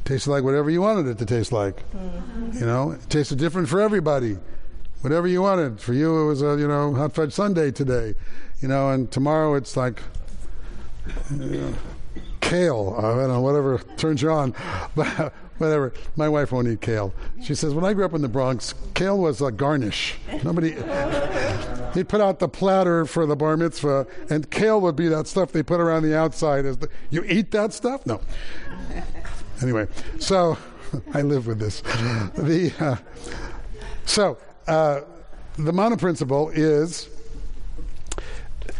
[0.04, 1.76] Tasted like whatever you wanted it to taste like.
[1.92, 2.58] Mm-hmm.
[2.58, 4.36] You know, it tasted different for everybody.
[5.00, 5.80] whatever you wanted.
[5.80, 8.14] For you, it was a you know hot fudge sundae today,
[8.60, 10.02] you know, and tomorrow it's like
[11.30, 11.74] you know,
[12.44, 12.94] kale.
[12.98, 14.54] I don't know whatever turns you on,
[14.94, 15.92] but whatever.
[16.16, 17.14] My wife won't eat kale.
[17.42, 20.16] She says when I grew up in the Bronx, kale was a garnish.
[20.42, 20.72] Nobody.
[21.94, 25.52] He'd put out the platter for the bar mitzvah, and kale would be that stuff
[25.52, 26.66] they put around the outside.
[26.66, 28.04] As the, you eat that stuff?
[28.04, 28.20] No.
[29.62, 29.86] Anyway,
[30.18, 30.58] so
[31.14, 31.80] I live with this.
[31.80, 32.96] The uh,
[34.06, 35.02] so uh,
[35.56, 37.08] the manna principle is,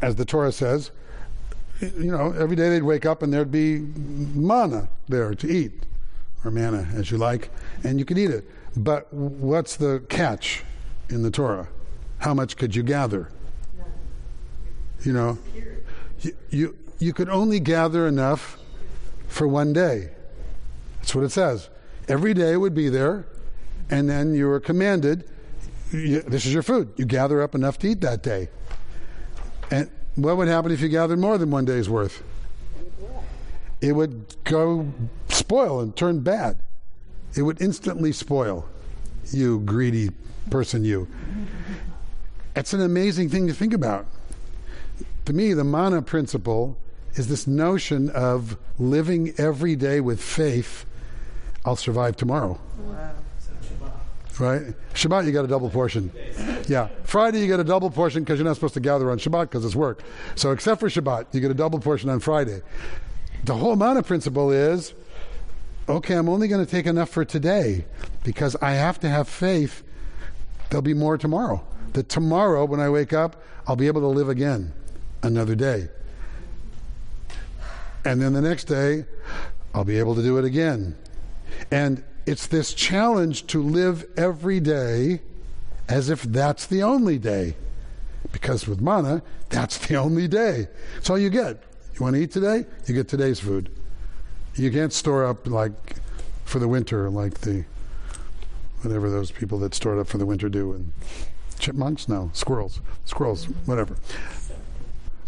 [0.03, 0.91] as the Torah says,
[1.81, 5.85] you know, every day they'd wake up and there'd be manna there to eat,
[6.45, 7.51] or manna as you like,
[7.83, 8.49] and you could eat it.
[8.77, 10.62] But what's the catch
[11.09, 11.68] in the Torah?
[12.18, 13.29] How much could you gather?
[15.05, 15.39] You know,
[16.20, 18.59] you, you, you could only gather enough
[19.29, 20.11] for one day.
[20.99, 21.68] That's what it says.
[22.09, 23.27] Every day would be there,
[23.91, 25.29] and then you were commanded
[25.95, 26.93] you, this is your food.
[26.97, 28.49] You gather up enough to eat that day.
[29.70, 32.23] And what would happen if you gathered more than one day's worth?
[33.81, 34.93] It would go
[35.29, 36.59] spoil and turn bad.
[37.37, 38.67] It would instantly spoil.
[39.33, 40.11] You greedy
[40.51, 41.09] person, you.
[42.55, 44.07] It's an amazing thing to think about.
[45.25, 46.79] To me, the manna principle
[47.15, 50.87] is this notion of living every day with faith.
[51.65, 52.61] I'll survive tomorrow.
[52.79, 53.15] Wow
[54.41, 54.62] right?
[54.95, 56.11] Shabbat, you get a double portion.
[56.68, 56.89] Yeah.
[57.05, 59.64] Friday, you get a double portion because you're not supposed to gather on Shabbat because
[59.64, 60.03] it's work.
[60.35, 62.62] So, except for Shabbat, you get a double portion on Friday.
[63.45, 64.95] The whole manna principle is
[65.89, 67.85] okay, I'm only going to take enough for today
[68.22, 69.82] because I have to have faith
[70.70, 71.64] there'll be more tomorrow.
[71.93, 74.72] That tomorrow, when I wake up, I'll be able to live again
[75.22, 75.89] another day.
[78.05, 79.05] And then the next day,
[79.72, 80.97] I'll be able to do it again.
[81.70, 85.20] And it's this challenge to live every day
[85.89, 87.55] as if that's the only day.
[88.33, 90.68] Because with manna, that's the only day.
[90.97, 91.62] It's all you get.
[91.95, 92.64] You want to eat today?
[92.87, 93.70] You get today's food.
[94.57, 95.97] You can't store up like
[96.45, 97.64] for the winter, like the
[98.83, 100.72] whatever those people that store it up for the winter do.
[100.72, 100.93] And
[101.59, 102.09] chipmunks?
[102.09, 102.81] No, squirrels.
[103.05, 103.97] Squirrels, whatever.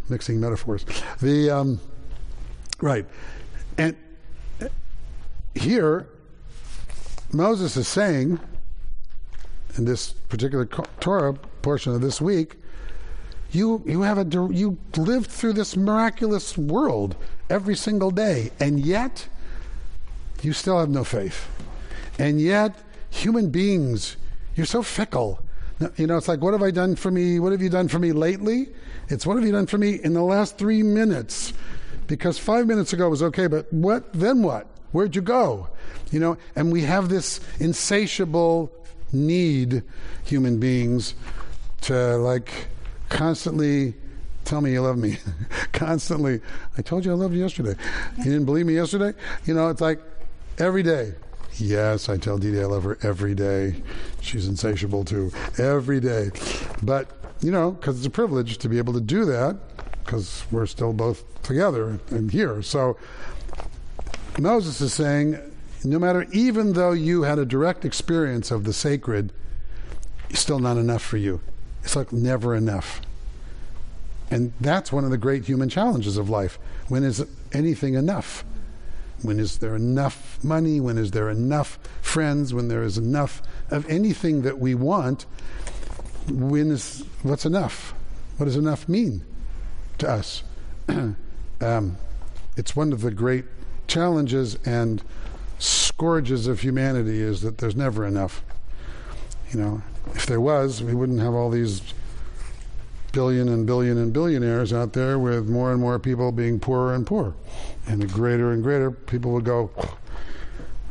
[0.08, 0.84] Mixing metaphors.
[1.20, 1.80] The um,
[2.80, 3.06] right,
[3.78, 3.96] and
[5.54, 6.06] here
[7.36, 8.40] Moses is saying
[9.76, 12.56] in this particular Torah portion of this week,
[13.52, 17.14] you you have a you lived through this miraculous world
[17.48, 19.28] every single day, and yet
[20.42, 21.48] you still have no faith,
[22.18, 22.74] and yet
[23.10, 24.16] human beings,
[24.54, 25.40] you're so fickle.
[25.96, 27.38] You know, it's like, what have I done for me?
[27.38, 28.68] What have you done for me lately?
[29.08, 31.52] It's what have you done for me in the last three minutes?
[32.06, 34.42] Because five minutes ago was okay, but what then?
[34.42, 34.66] What?
[34.92, 35.68] Where'd you go?
[36.10, 38.72] You know, and we have this insatiable
[39.12, 39.82] need,
[40.24, 41.14] human beings,
[41.82, 42.50] to like
[43.08, 43.94] constantly
[44.44, 45.18] tell me you love me.
[45.72, 46.40] constantly.
[46.78, 47.74] I told you I loved you yesterday.
[48.18, 49.12] You didn't believe me yesterday?
[49.44, 50.00] You know, it's like
[50.58, 51.14] every day.
[51.58, 53.82] Yes, I tell Didi I love her every day.
[54.20, 55.32] She's insatiable too.
[55.58, 56.30] Every day.
[56.82, 57.10] But,
[57.40, 59.56] you know, because it's a privilege to be able to do that,
[60.04, 62.62] because we're still both together and here.
[62.62, 62.96] So
[64.38, 65.38] Moses is saying,
[65.82, 69.32] no matter, even though you had a direct experience of the sacred,
[70.28, 71.40] it's still not enough for you.
[71.82, 73.00] It's like never enough.
[74.30, 76.58] And that's one of the great human challenges of life.
[76.88, 78.44] When is anything enough?
[79.22, 80.80] When is there enough money?
[80.80, 82.52] When is there enough friends?
[82.52, 85.26] When there is enough of anything that we want?
[86.28, 87.94] When is what's enough?
[88.36, 89.24] What does enough mean
[89.98, 90.42] to us?
[90.88, 91.96] um,
[92.56, 93.44] it's one of the great
[93.86, 95.02] challenges and
[95.58, 98.42] scourges of humanity is that there's never enough.
[99.52, 99.82] You know,
[100.14, 101.82] if there was, we wouldn't have all these
[103.12, 107.06] billion and billion and billionaires out there with more and more people being poorer and
[107.06, 107.32] poorer.
[107.86, 109.70] And the greater and greater people would go,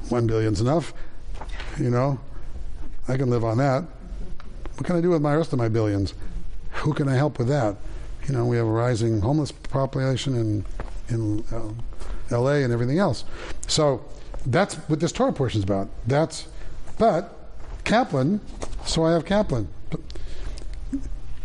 [0.09, 0.93] one billion's enough.
[1.79, 2.19] You know,
[3.07, 3.83] I can live on that.
[4.75, 6.13] What can I do with my rest of my billions?
[6.71, 7.75] Who can I help with that?
[8.27, 10.65] You know, we have a rising homeless population in
[11.07, 11.71] in uh,
[12.31, 12.63] L.A.
[12.63, 13.23] and everything else.
[13.67, 14.03] So
[14.45, 15.89] that's what this Torah portion is about.
[16.07, 16.47] That's,
[16.97, 17.37] but
[17.83, 18.41] Kaplan.
[18.85, 19.67] So I have Kaplan.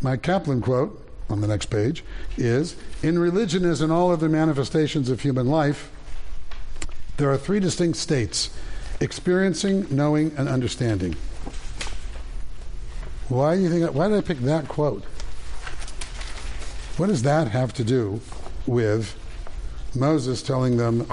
[0.03, 2.05] My Kaplan quote on the next page
[2.37, 5.91] is: "In religion, as in all other manifestations of human life,
[7.17, 8.51] there are three distinct states:
[9.01, 11.17] experiencing, knowing, and understanding."
[13.29, 13.95] Why do you think?
[13.95, 15.05] Why did I pick that quote?
[16.97, 18.21] What does that have to do
[18.67, 19.17] with
[19.95, 21.07] Moses telling them,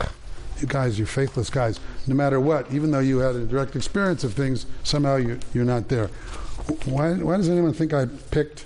[0.59, 1.79] You guys, you faithless guys.
[2.05, 5.65] No matter what, even though you had a direct experience of things, somehow you, you're
[5.65, 6.07] not there.
[6.85, 8.65] Why, why does anyone think I picked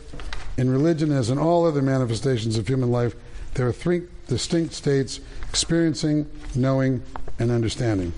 [0.58, 3.16] in religion, as in all other manifestations of human life,
[3.54, 7.02] there are three distinct states experiencing, knowing,
[7.40, 8.14] and understanding?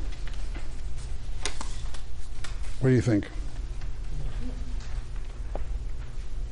[2.79, 3.27] What do you think?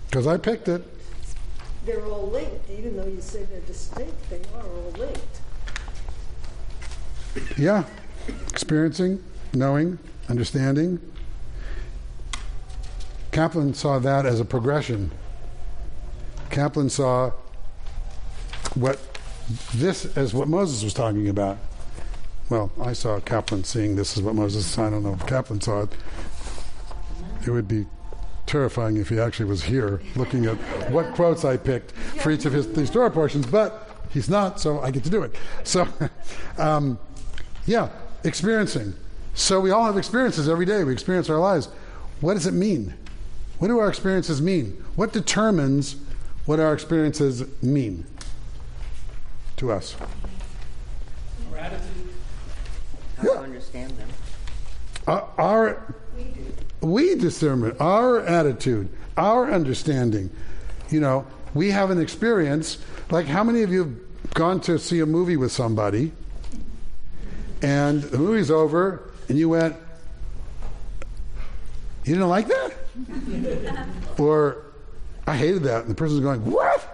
[0.10, 0.91] Because I picked it.
[1.86, 5.42] They're all linked, even though you say they're distinct, they are all linked.
[7.58, 7.86] Yeah.
[8.50, 9.24] Experiencing,
[9.54, 9.98] knowing,
[10.30, 11.00] understanding.
[13.32, 15.12] Kaplan saw that as a progression.
[16.50, 17.32] Kaplan saw
[18.76, 19.00] what
[19.74, 21.58] this as what Moses was talking about.
[22.50, 24.78] Well, I saw Kaplan seeing this as what Moses.
[24.78, 25.94] I don't know if Kaplan saw it.
[27.46, 27.86] It would be
[28.52, 30.58] terrifying if he actually was here looking at
[30.92, 34.82] what quotes I picked for each of his these Torah portions, but he's not, so
[34.82, 35.34] I get to do it.
[35.64, 35.88] So,
[36.58, 37.00] um,
[37.66, 37.90] yeah,
[38.26, 38.94] experiencing.
[39.34, 40.84] So we all have experiences every day.
[40.84, 41.70] We experience our lives.
[42.20, 42.94] What does it mean?
[43.60, 44.84] What do our experiences mean?
[44.96, 45.96] What determines
[46.46, 48.06] what our experiences mean
[49.56, 49.96] to us?
[51.52, 52.10] Our attitude.
[53.18, 54.10] How to understand them.
[55.08, 55.96] Our, our
[56.82, 60.30] we discernment, our attitude, our understanding.
[60.90, 62.78] You know, we have an experience.
[63.10, 66.12] Like, how many of you have gone to see a movie with somebody,
[67.62, 69.76] and the movie's over, and you went,
[72.04, 72.74] "You didn't like that,"
[74.18, 74.64] or
[75.28, 76.88] "I hated that," and the person's going, "What?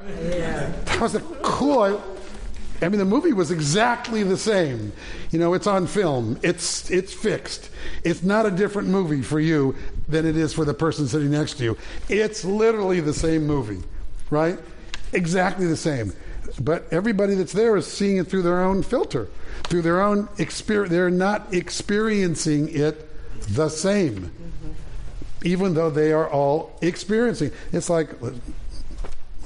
[0.85, 2.16] That was a cool." I,
[2.81, 4.91] I mean, the movie was exactly the same.
[5.31, 6.39] You know, it's on film.
[6.43, 7.69] It's it's fixed.
[8.03, 9.75] It's not a different movie for you
[10.07, 11.77] than it is for the person sitting next to you.
[12.07, 13.83] It's literally the same movie,
[14.29, 14.59] right?
[15.13, 16.13] Exactly the same.
[16.59, 19.27] But everybody that's there is seeing it through their own filter,
[19.63, 20.91] through their own experience.
[20.91, 23.09] They're not experiencing it
[23.49, 24.31] the same,
[25.43, 27.51] even though they are all experiencing.
[27.71, 28.09] It's like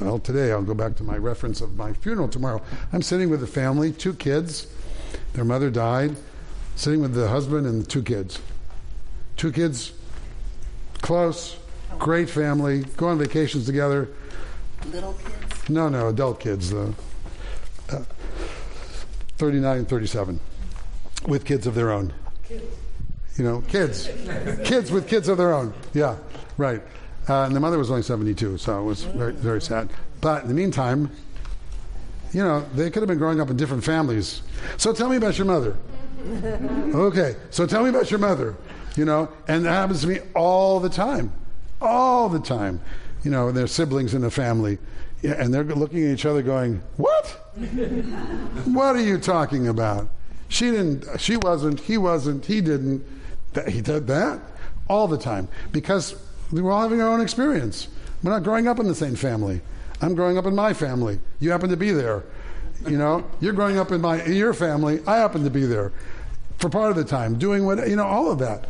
[0.01, 2.61] well, today I'll go back to my reference of my funeral tomorrow.
[2.91, 4.67] I'm sitting with a family, two kids.
[5.33, 6.15] Their mother died.
[6.75, 8.39] Sitting with the husband and two kids.
[9.37, 9.93] Two kids,
[11.01, 11.57] close,
[11.99, 14.09] great family, go on vacations together.
[14.91, 15.69] Little kids?
[15.69, 16.73] No, no, adult kids.
[16.73, 16.91] Uh,
[17.89, 18.03] uh,
[19.37, 20.39] 39 and 37.
[21.27, 22.13] With kids of their own.
[22.47, 22.63] Kids.
[23.37, 24.07] You know, kids.
[24.63, 25.73] kids with kids of their own.
[25.93, 26.17] Yeah,
[26.57, 26.81] right.
[27.31, 29.89] Uh, and the mother was only 72, so it was very, very sad.
[30.19, 31.09] But in the meantime,
[32.33, 34.41] you know, they could have been growing up in different families.
[34.75, 35.77] So tell me about your mother.
[36.93, 38.55] Okay, so tell me about your mother.
[38.97, 41.31] You know, and that happens to me all the time.
[41.79, 42.81] All the time.
[43.23, 44.77] You know, there's siblings in the family,
[45.21, 47.27] yeah, and they're looking at each other going, What?
[48.65, 50.09] what are you talking about?
[50.49, 53.05] She didn't, she wasn't, he wasn't, he didn't.
[53.67, 54.41] He did that
[54.89, 56.15] all the time because
[56.51, 57.87] we're all having our own experience.
[58.23, 59.61] We're not growing up in the same family.
[60.01, 61.19] I'm growing up in my family.
[61.39, 62.23] You happen to be there.
[62.87, 64.99] You know, you're growing up in my in your family.
[65.05, 65.91] I happen to be there
[66.57, 68.69] for part of the time, doing what you know, all of that.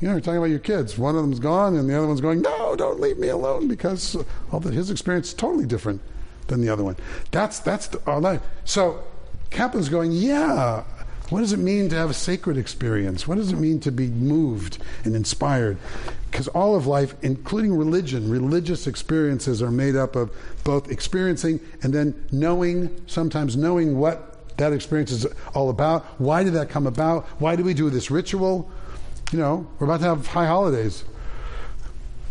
[0.00, 0.96] You know, you're talking about your kids.
[0.96, 4.16] One of them's gone, and the other one's going, "No, don't leave me alone," because
[4.50, 6.00] all the, his experience is totally different
[6.46, 6.96] than the other one.
[7.30, 8.40] That's that's the, our life.
[8.64, 9.02] So
[9.50, 10.84] Kaplan's going, "Yeah,
[11.30, 13.26] what does it mean to have a sacred experience?
[13.26, 15.78] What does it mean to be moved and inspired?
[16.30, 20.30] Because all of life, including religion, religious experiences are made up of
[20.64, 26.04] both experiencing and then knowing, sometimes knowing what that experience is all about.
[26.20, 27.24] Why did that come about?
[27.40, 28.70] Why do we do this ritual?
[29.32, 31.04] You know, we're about to have high holidays.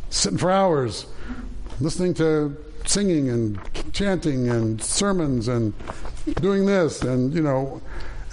[0.09, 1.05] Sitting for hours,
[1.79, 3.59] listening to singing and
[3.93, 5.73] chanting and sermons and
[6.41, 7.81] doing this and, you know,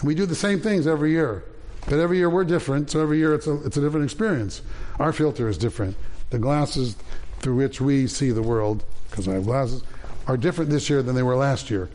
[0.02, 1.44] we do the same things every year,
[1.88, 2.90] but every year we're different.
[2.90, 4.62] So every year it's a it's a different experience.
[4.98, 5.96] Our filter is different.
[6.30, 6.96] The glasses
[7.40, 9.82] through which we see the world, because I have glasses,
[10.26, 11.88] are different this year than they were last year.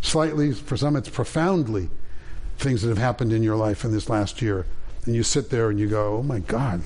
[0.00, 1.90] Slightly, for some, it's profoundly
[2.58, 4.66] things that have happened in your life in this last year,
[5.06, 6.80] and you sit there and you go, "Oh my God,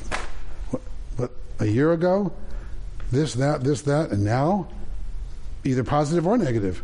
[0.71, 0.83] what,
[1.17, 2.33] what a year ago,
[3.11, 4.69] this, that, this, that, and now."
[5.67, 6.83] Either positive or negative.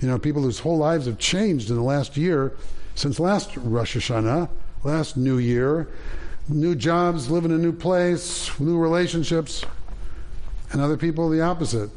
[0.00, 2.54] You know, people whose whole lives have changed in the last year
[2.94, 4.48] since last Rosh Hashanah,
[4.84, 5.88] last New Year,
[6.48, 9.64] new jobs, live in a new place, new relationships,
[10.70, 11.90] and other people the opposite.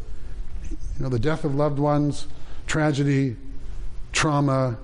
[0.69, 2.27] You know, the death of loved ones,
[2.67, 3.35] tragedy,
[4.11, 4.77] trauma,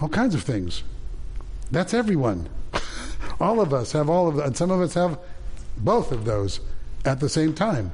[0.00, 0.82] all kinds of things.
[1.70, 2.48] That's everyone.
[3.40, 5.18] all of us have all of that, and some of us have
[5.76, 6.60] both of those
[7.04, 7.92] at the same time.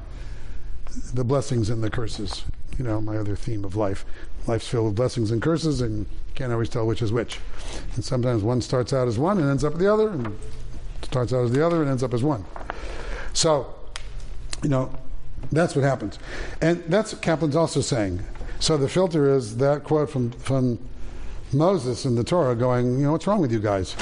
[1.15, 2.45] The blessings and the curses.
[2.79, 4.05] You know, my other theme of life.
[4.47, 6.07] Life's filled with blessings and curses, and
[6.39, 7.41] can't always tell which is which.
[7.97, 10.39] And sometimes one starts out as one and ends up the other, and
[11.03, 12.45] starts out as the other and ends up as one.
[13.33, 13.75] So,
[14.63, 14.95] you know,
[15.51, 16.17] that's what happens.
[16.61, 18.23] And that's what Kaplan's also saying.
[18.61, 20.79] So the filter is that quote from, from
[21.53, 23.97] Moses in the Torah going, you know, what's wrong with you guys?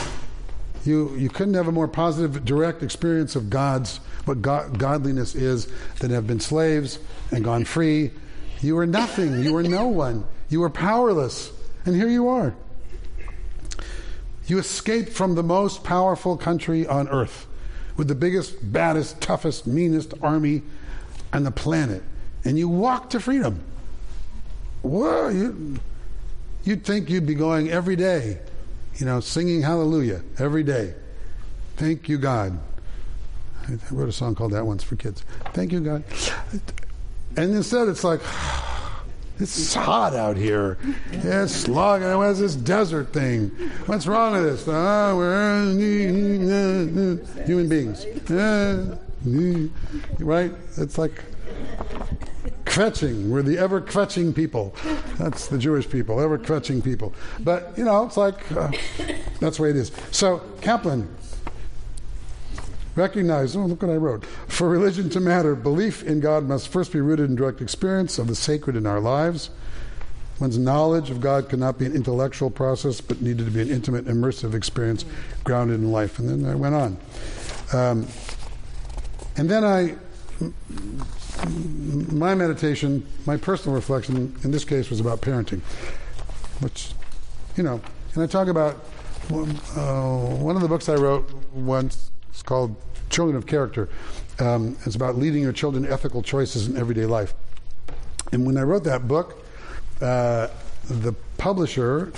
[0.85, 5.69] You, you couldn't have a more positive, direct experience of God's, what God, godliness is,
[6.01, 6.99] than have been slaves
[7.31, 8.11] and gone free.
[8.61, 9.43] You were nothing.
[9.43, 10.27] You were no one.
[10.51, 11.51] You were powerless.
[11.87, 12.55] And here you are.
[14.47, 17.47] You escaped from the most powerful country on earth
[17.97, 20.63] with the biggest, baddest, toughest, meanest army
[21.33, 22.03] on the planet.
[22.45, 23.63] And you walk to freedom.
[24.83, 25.79] Whoa, you,
[26.65, 28.39] you'd think you'd be going every day,
[28.97, 30.95] you know, singing hallelujah every day.
[31.77, 32.59] Thank you, God.
[33.69, 35.25] I wrote a song called that once for kids.
[35.53, 36.05] Thank you, God.
[37.37, 38.21] And instead, it's like,
[39.39, 40.79] it's hot out here.
[41.13, 42.17] It's slogging.
[42.17, 43.49] What's this desert thing?
[43.87, 44.65] What's wrong with this?
[44.67, 45.65] Oh, we're
[47.45, 48.07] human beings.
[50.19, 50.53] Right?
[50.77, 51.23] It's like
[52.65, 53.29] kvetching.
[53.29, 54.75] We're the ever kvetching people.
[55.19, 57.15] That's the Jewish people, ever kvetching people.
[57.41, 58.71] But, you know, it's like, uh,
[59.41, 59.93] that's the way it is.
[60.11, 61.09] So, Kaplan
[62.97, 64.25] recognize, oh, look what I wrote.
[64.49, 68.27] For religion to matter, belief in God must first be rooted in direct experience of
[68.27, 69.51] the sacred in our lives.
[70.41, 74.07] One's knowledge of God cannot be an intellectual process, but needed to be an intimate,
[74.07, 75.05] immersive experience
[75.45, 76.19] grounded in life.
[76.19, 76.97] And then I went on.
[77.73, 78.07] Um,
[79.37, 79.97] and then I,
[82.13, 85.61] my meditation, my personal reflection in this case was about parenting,
[86.61, 86.93] which,
[87.57, 87.81] you know,
[88.15, 88.77] and I talk about
[89.31, 90.03] uh,
[90.39, 92.77] one of the books I wrote once it's called
[93.09, 93.89] Children of Character.
[94.39, 97.33] Um, it's about leading your children ethical choices in everyday life.
[98.31, 99.43] And when I wrote that book,
[100.03, 100.49] uh,
[100.85, 102.13] the publisher,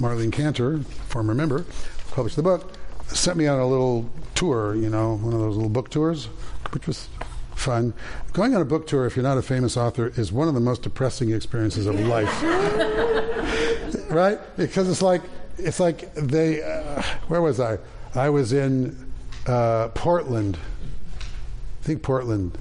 [0.00, 1.64] Marlene Cantor, former member,
[2.10, 2.72] published the book,
[3.06, 6.24] sent me on a little tour, you know, one of those little book tours,
[6.72, 7.08] which was
[7.54, 7.94] fun.
[8.32, 10.60] Going on a book tour, if you're not a famous author, is one of the
[10.60, 12.42] most depressing experiences of life.
[14.10, 14.40] right?
[14.56, 15.22] Because it's like,
[15.58, 17.78] it's like they, uh, where was I?
[18.16, 19.11] I was in
[19.46, 20.58] uh, Portland.
[21.80, 22.56] I think Portland.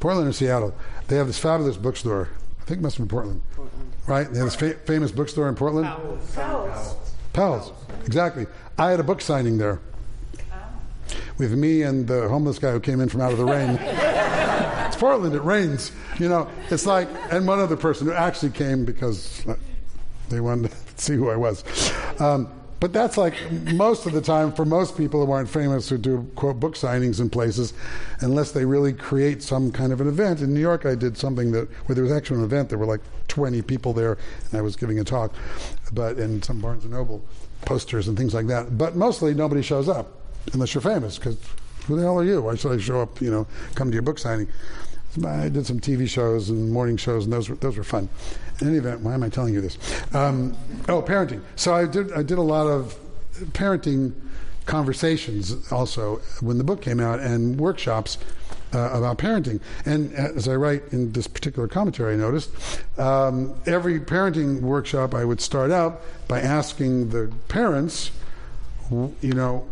[0.00, 0.74] Portland or Seattle.
[1.08, 2.28] They have this fabulous bookstore.
[2.60, 3.42] I think it must have been Portland.
[3.54, 3.92] Portland.
[4.06, 4.30] Right?
[4.30, 5.86] They have this fa- famous bookstore in Portland.
[5.86, 6.34] Powell's.
[6.34, 6.96] Powell's.
[7.32, 7.72] Powell's.
[8.06, 8.46] Exactly.
[8.78, 9.80] I had a book signing there.
[11.38, 13.70] With me and the homeless guy who came in from out of the rain.
[13.80, 15.92] it's Portland, it rains.
[16.18, 19.44] You know, it's like, and one other person who actually came because
[20.28, 21.64] they wanted to see who I was.
[22.20, 22.50] Um,
[22.80, 23.34] but that's like
[23.72, 27.20] most of the time for most people who aren't famous who do quote book signings
[27.20, 27.72] in places,
[28.20, 30.40] unless they really create some kind of an event.
[30.40, 32.68] In New York, I did something that where there was actually an event.
[32.68, 34.18] There were like 20 people there,
[34.50, 35.34] and I was giving a talk,
[35.92, 37.24] but in some Barnes and Noble
[37.62, 38.78] posters and things like that.
[38.78, 40.20] But mostly nobody shows up
[40.52, 41.36] unless you're famous because
[41.86, 42.42] who the hell are you?
[42.42, 43.20] Why should I show up?
[43.20, 44.48] You know, come to your book signing.
[45.24, 48.08] I did some TV shows and morning shows, and those were those were fun.
[48.60, 49.78] In any event, why am I telling you this?
[50.14, 50.56] Um,
[50.88, 51.42] oh, parenting.
[51.56, 52.98] So I did I did a lot of
[53.52, 54.12] parenting
[54.66, 58.18] conversations also when the book came out and workshops
[58.74, 59.60] uh, about parenting.
[59.86, 62.50] And as I write in this particular commentary, I noticed
[62.98, 68.10] um, every parenting workshop I would start out by asking the parents,
[68.90, 69.66] you know,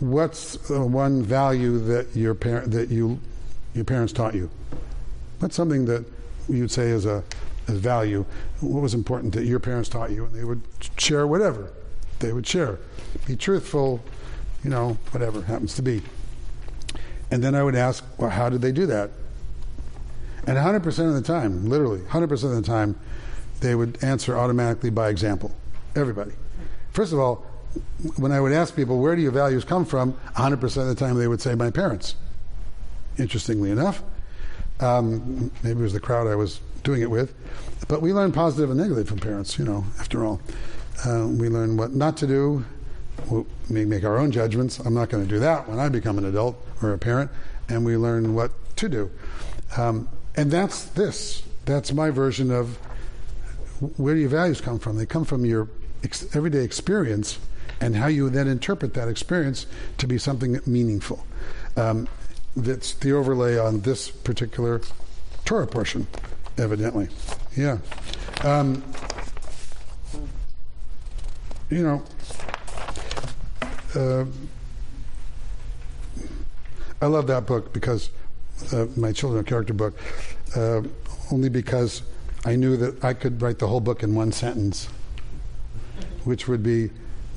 [0.00, 3.20] what's one value that your parent that you
[3.76, 4.50] your parents taught you?
[5.38, 6.04] That's something that
[6.48, 7.22] you'd say is a
[7.68, 8.24] value?
[8.60, 10.24] What was important that your parents taught you?
[10.24, 10.62] And they would
[10.98, 11.72] share whatever
[12.20, 12.78] they would share.
[13.26, 14.02] Be truthful,
[14.64, 16.02] you know, whatever happens to be.
[17.30, 19.10] And then I would ask, well, how did they do that?
[20.46, 22.98] And 100% of the time, literally 100% of the time,
[23.60, 25.54] they would answer automatically by example.
[25.96, 26.32] Everybody.
[26.92, 27.44] First of all,
[28.16, 30.12] when I would ask people, where do your values come from?
[30.36, 32.14] 100% of the time they would say, my parents.
[33.18, 34.02] Interestingly enough,
[34.80, 37.34] um, maybe it was the crowd I was doing it with,
[37.88, 40.40] but we learn positive and negative from parents, you know, after all.
[41.04, 42.64] Uh, we learn what not to do.
[43.68, 44.78] We make our own judgments.
[44.78, 47.30] I'm not going to do that when I become an adult or a parent.
[47.68, 49.10] And we learn what to do.
[49.76, 51.42] Um, and that's this.
[51.64, 52.76] That's my version of
[53.96, 54.96] where do your values come from?
[54.96, 55.68] They come from your
[56.04, 57.38] ex- everyday experience
[57.80, 59.66] and how you then interpret that experience
[59.98, 61.26] to be something meaningful.
[61.76, 62.08] Um,
[62.56, 64.80] that's the overlay on this particular
[65.44, 66.06] Torah portion,
[66.58, 67.08] evidently.
[67.56, 67.78] Yeah.
[68.42, 68.82] Um,
[71.70, 72.02] you know,
[73.94, 74.24] uh,
[77.00, 78.10] I love that book because
[78.72, 79.98] uh, my children of character book,
[80.54, 80.82] uh,
[81.30, 82.02] only because
[82.44, 84.86] I knew that I could write the whole book in one sentence,
[86.24, 86.90] which would be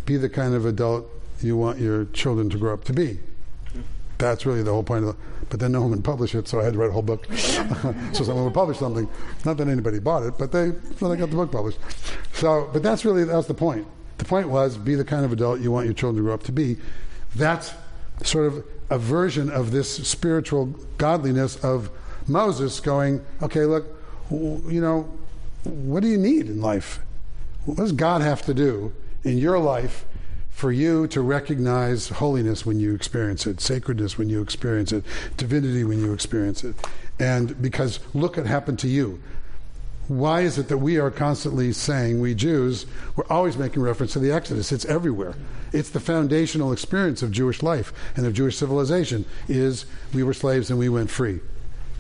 [0.06, 1.08] be the kind of adult
[1.42, 3.20] you want your children to grow up to be.
[4.20, 5.16] That's really the whole point of it.
[5.50, 7.26] But then no one would publish it, so I had to write a whole book.
[7.34, 9.10] so someone would publish something.
[9.46, 11.80] Not that anybody bought it, but they so they got the book published.
[12.34, 13.88] So, but that's really that's the point.
[14.20, 16.44] The point was be the kind of adult you want your children to grow up
[16.44, 16.78] to be.
[17.36, 17.74] That's
[18.24, 20.68] sort of a version of this spiritual
[20.98, 21.90] godliness of
[22.28, 23.88] Moses going, okay, look,
[24.30, 25.10] you know,
[25.64, 27.00] what do you need in life?
[27.66, 28.94] What does God have to do
[29.24, 30.06] in your life
[30.60, 35.06] for you to recognize holiness when you experience it, sacredness when you experience it,
[35.38, 36.76] divinity when you experience it?
[37.18, 39.22] And because look what happened to you.
[40.10, 42.86] Why is it that we are constantly saying, we Jews,
[43.16, 44.74] we're always making reference to the Exodus?
[44.74, 45.36] It's everywhere.
[45.72, 50.70] It's the foundational experience of Jewish life and of Jewish civilization is we were slaves
[50.70, 51.40] and we went free.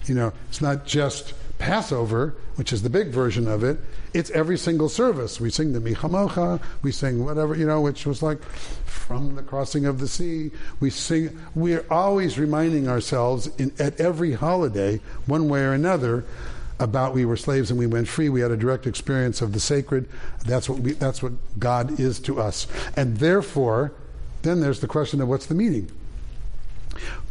[0.05, 3.77] You know, it's not just Passover, which is the big version of it,
[4.13, 5.39] it's every single service.
[5.39, 8.41] We sing the Mi Chamocha, we sing whatever, you know, which was like
[8.85, 10.51] from the crossing of the sea.
[10.79, 16.23] We sing, we're always reminding ourselves in, at every holiday, one way or another,
[16.79, 18.29] about we were slaves and we went free.
[18.29, 20.07] We had a direct experience of the sacred.
[20.45, 22.67] That's what we, that's what God is to us.
[22.95, 23.91] And therefore,
[24.43, 25.91] then there's the question of what's the meaning.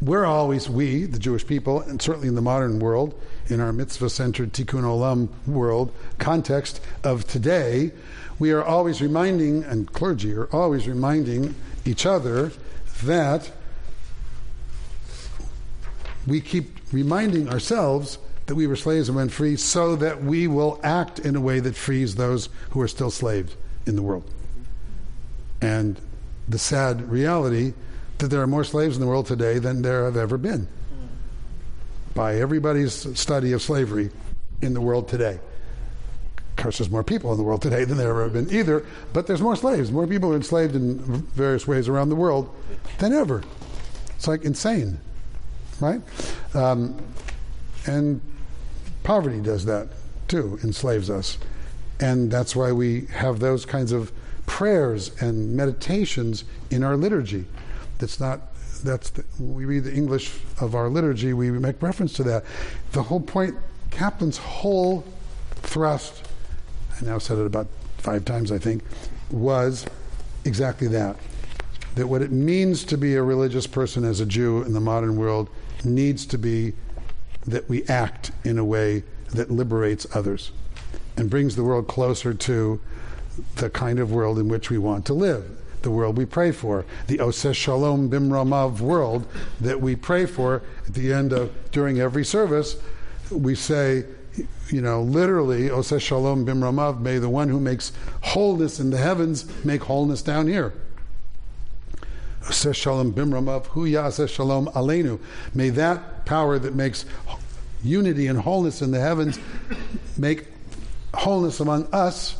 [0.00, 4.10] We're always, we, the Jewish people, and certainly in the modern world, in our mitzvah
[4.10, 7.92] centered tikkun olam world context of today,
[8.38, 12.52] we are always reminding, and clergy are always reminding each other
[13.02, 13.50] that
[16.26, 20.80] we keep reminding ourselves that we were slaves and went free so that we will
[20.82, 24.30] act in a way that frees those who are still slaves in the world.
[25.60, 26.00] And
[26.48, 27.74] the sad reality
[28.18, 30.68] that there are more slaves in the world today than there have ever been
[32.18, 34.10] by everybody's study of slavery
[34.60, 35.38] in the world today.
[36.34, 38.84] Of course, there's more people in the world today than there ever have been either,
[39.12, 39.92] but there's more slaves.
[39.92, 42.52] More people are enslaved in various ways around the world
[42.98, 43.44] than ever.
[44.16, 44.98] It's like insane,
[45.78, 46.00] right?
[46.54, 47.00] Um,
[47.86, 48.20] and
[49.04, 49.86] poverty does that
[50.26, 51.38] too, enslaves us.
[52.00, 54.10] And that's why we have those kinds of
[54.44, 57.44] prayers and meditations in our liturgy.
[57.98, 58.40] That's not
[58.78, 62.44] that's the, we read the English of our liturgy, we make reference to that.
[62.92, 63.56] The whole point,
[63.90, 65.04] Kaplan's whole
[65.56, 66.26] thrust,
[67.00, 67.68] I now said it about
[67.98, 68.82] five times, I think,
[69.30, 69.86] was
[70.44, 71.16] exactly that.
[71.94, 75.16] That what it means to be a religious person as a Jew in the modern
[75.16, 75.48] world
[75.84, 76.74] needs to be
[77.46, 79.02] that we act in a way
[79.32, 80.52] that liberates others
[81.16, 82.80] and brings the world closer to
[83.56, 86.84] the kind of world in which we want to live the world we pray for,
[87.06, 89.26] the Oseh Shalom Bimromav world
[89.60, 92.76] that we pray for at the end of during every service.
[93.30, 94.04] We say,
[94.70, 99.46] you know, literally, Oseh Shalom Bimromav, may the one who makes wholeness in the heavens
[99.64, 100.72] make wholeness down here.
[102.42, 105.20] Oseh Shalom Bimromav, Hu Yaseh Shalom Aleinu.
[105.54, 107.04] May that power that makes
[107.82, 109.38] unity and wholeness in the heavens
[110.16, 110.46] make
[111.14, 112.36] wholeness among us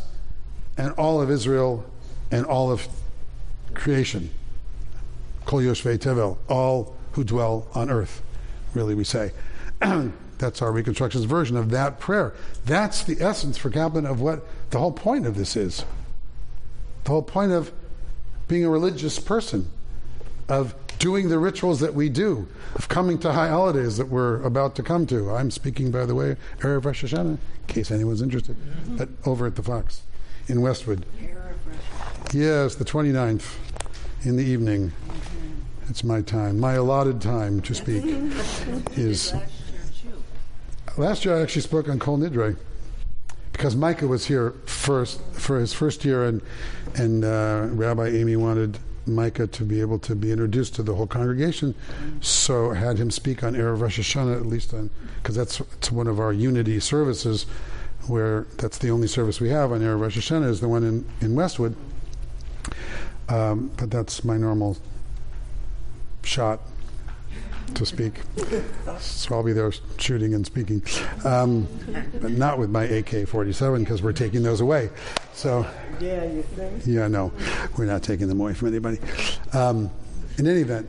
[0.76, 1.84] and all of Israel
[2.30, 2.88] and all of
[3.78, 4.30] creation.
[5.46, 8.22] Kol Yoshvei Tevel, all who dwell on earth,
[8.74, 9.32] really we say.
[9.80, 12.34] That's our Reconstructionist version of that prayer.
[12.64, 15.84] That's the essence for Kaplan of what the whole point of this is.
[17.04, 17.72] The whole point of
[18.46, 19.70] being a religious person,
[20.48, 24.74] of doing the rituals that we do, of coming to high holidays that we're about
[24.76, 25.30] to come to.
[25.30, 28.56] I'm speaking, by the way, Erev Rosh Hashanah, in case anyone's interested,
[29.00, 30.02] at, over at the Fox
[30.46, 31.04] in Westwood.
[32.32, 33.56] Yes, the 29th
[34.22, 34.92] in the evening.
[35.88, 36.58] It's my time.
[36.60, 38.04] My allotted time to speak
[38.96, 39.34] is.
[40.96, 42.56] Last year I actually spoke on Kol Nidre
[43.52, 46.42] because Micah was here first for his first year, and
[46.94, 51.06] and uh, Rabbi Amy wanted Micah to be able to be introduced to the whole
[51.06, 51.74] congregation,
[52.20, 54.90] so had him speak on Erev Rosh Hashanah at least on
[55.22, 57.46] because that's it's one of our unity services,
[58.08, 61.08] where that's the only service we have on Erev Rosh Hashanah is the one in
[61.20, 61.76] in Westwood.
[63.28, 64.76] Um, but that's my normal
[66.22, 66.60] shot
[67.74, 68.20] to speak.
[68.98, 70.82] so I'll be there shooting and speaking,
[71.24, 71.68] um,
[72.20, 74.90] but not with my AK-47 because we're taking those away.
[75.34, 75.66] So
[76.00, 76.82] Yeah, you think?
[76.86, 77.32] yeah, no,
[77.76, 78.98] we're not taking them away from anybody.
[79.52, 79.90] Um,
[80.38, 80.88] in any event,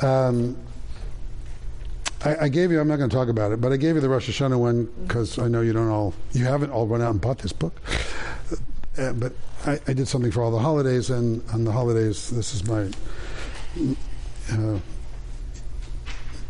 [0.00, 0.56] um,
[2.24, 2.80] I, gave you.
[2.80, 4.84] I'm not going to talk about it, but I gave you the Rosh Hashanah one
[5.02, 7.78] because I know you don't all, you haven't all run out and bought this book.
[8.96, 9.32] Uh, but
[9.66, 12.90] I, I, did something for all the holidays, and on the holidays, this is my
[14.52, 14.78] uh,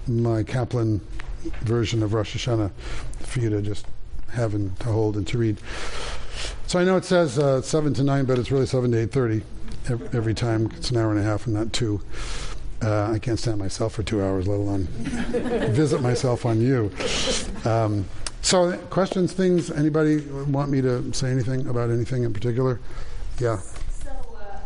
[0.06, 1.00] my Kaplan
[1.60, 2.70] version of Rosh Hashanah
[3.20, 3.86] for you to just
[4.30, 5.58] having to hold and to read.
[6.66, 9.12] So I know it says uh, seven to nine, but it's really seven to eight
[9.12, 9.42] thirty
[9.88, 10.70] every, every time.
[10.76, 12.00] It's an hour and a half and not two.
[12.82, 14.84] Uh, I can't stand myself for two hours, let alone
[15.72, 16.90] visit myself on you.
[17.64, 18.06] Um,
[18.44, 19.70] so, questions, things?
[19.70, 22.78] Anybody want me to say anything about anything in particular?
[23.40, 23.56] Yeah.
[23.58, 24.58] So, uh,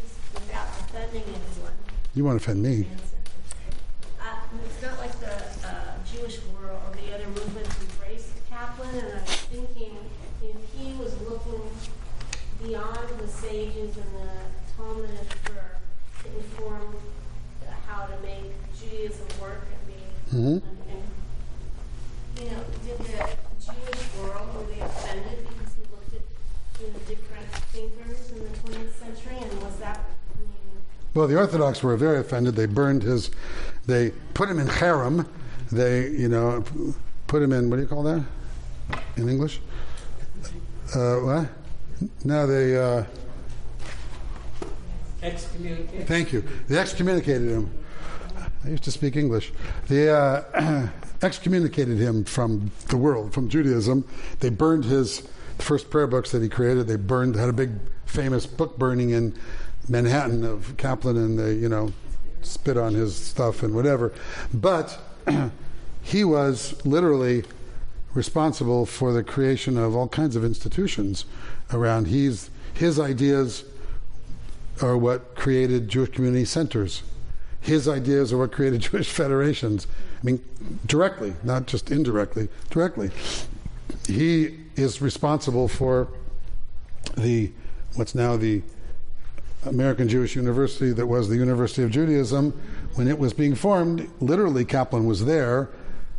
[0.00, 1.72] just without offending anyone,
[2.14, 2.86] You want to offend me?
[4.20, 4.24] uh,
[4.64, 5.34] it's not like the
[5.68, 9.96] uh, Jewish world or the other movements embraced Kaplan, and I was thinking
[10.42, 11.60] if he was looking
[12.64, 14.30] beyond the sages and the
[14.76, 15.10] Talmud
[15.44, 15.62] for
[16.22, 16.96] to inform
[17.86, 19.62] how to make Judaism work.
[20.32, 20.62] And, and,
[22.36, 23.28] you know, did the
[23.64, 26.20] Jewish world were they offended because he looked at
[26.80, 30.00] you know different thinkers in the 20th century, and was that?
[30.00, 30.82] I mean,
[31.16, 32.56] Well, the Orthodox were very offended.
[32.56, 33.30] They burned his,
[33.86, 35.26] they put him in cherem.
[35.72, 36.62] They, you know,
[37.26, 38.22] put him in, what do you call that
[39.16, 39.62] in English?
[40.94, 41.48] Uh, what?
[42.22, 43.04] No, they, uh,
[45.22, 46.06] Excommunicate.
[46.06, 46.44] thank you.
[46.68, 47.72] They excommunicated him.
[48.62, 49.54] I used to speak English.
[49.88, 50.42] They uh,
[51.22, 54.06] excommunicated him from the world, from Judaism.
[54.40, 55.22] They burned his
[55.56, 56.86] the first prayer books that he created.
[56.86, 57.70] They burned, had a big
[58.04, 59.34] famous book burning in
[59.88, 61.92] Manhattan of Kaplan, and they, you know,
[62.42, 64.12] spit on his stuff and whatever.
[64.52, 64.98] But
[66.02, 67.44] he was literally
[68.14, 71.24] responsible for the creation of all kinds of institutions
[71.72, 72.08] around.
[72.08, 73.64] He's his ideas
[74.82, 77.02] are what created Jewish community centers.
[77.60, 79.86] His ideas are what created Jewish federations.
[80.20, 80.44] I mean,
[80.84, 83.10] directly, not just indirectly, directly.
[84.06, 86.08] He is responsible for
[87.16, 87.52] the
[87.94, 88.62] what's now the
[89.66, 92.52] American Jewish University that was the University of Judaism
[92.94, 94.08] when it was being formed.
[94.20, 95.68] Literally, Kaplan was there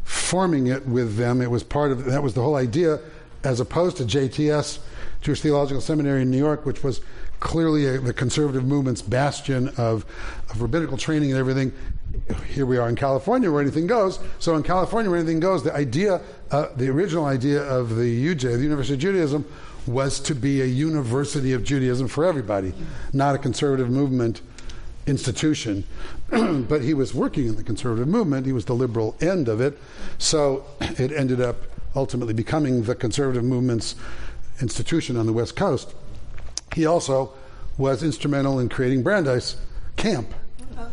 [0.03, 1.41] forming it with them.
[1.41, 2.99] It was part of that was the whole idea,
[3.43, 4.79] as opposed to JTS,
[5.21, 7.01] Jewish Theological Seminary in New York, which was
[7.39, 10.05] clearly a, the conservative movement's bastion of,
[10.49, 11.71] of rabbinical training and everything.
[12.47, 14.19] Here we are in California where anything goes.
[14.39, 16.21] So in California where anything goes, the idea,
[16.51, 19.45] uh, the original idea of the UJ, the University of Judaism,
[19.87, 22.73] was to be a university of Judaism for everybody,
[23.13, 24.41] not a conservative movement
[25.05, 25.85] institution.
[26.29, 29.79] but he was working in the conservative movement, he was the liberal end of it.
[30.17, 31.57] So it ended up
[31.95, 33.95] ultimately becoming the conservative movement's
[34.61, 35.95] institution on the West Coast.
[36.75, 37.33] He also
[37.77, 39.55] was instrumental in creating Brandeis
[39.95, 40.33] Camp,
[40.77, 40.89] oh,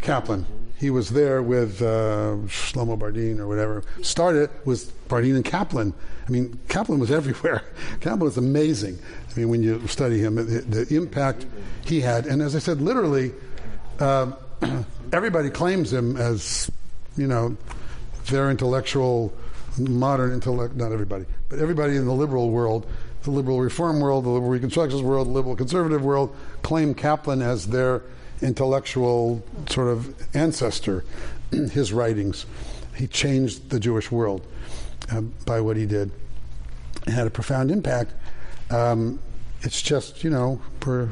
[0.00, 0.46] Kaplan.
[0.80, 3.84] He was there with uh, Shlomo Bardin or whatever.
[4.00, 5.92] Started with Bardin and Kaplan.
[6.26, 7.62] I mean, Kaplan was everywhere.
[8.00, 8.98] Kaplan was amazing.
[9.30, 11.44] I mean, when you study him, the, the impact
[11.84, 12.24] he had.
[12.24, 13.32] And as I said, literally,
[13.98, 14.34] um,
[15.12, 16.70] everybody claims him as,
[17.14, 17.58] you know,
[18.30, 19.34] their intellectual,
[19.78, 20.76] modern intellect.
[20.76, 22.90] Not everybody, but everybody in the liberal world,
[23.24, 27.66] the liberal reform world, the liberal reconstructionist world, the liberal conservative world, claim Kaplan as
[27.66, 28.00] their
[28.42, 31.04] intellectual sort of ancestor.
[31.50, 32.46] His writings,
[32.94, 34.46] he changed the Jewish world
[35.10, 36.10] uh, by what he did.
[37.06, 38.12] It had a profound impact.
[38.70, 39.18] Um,
[39.62, 41.08] it's just, you know, we're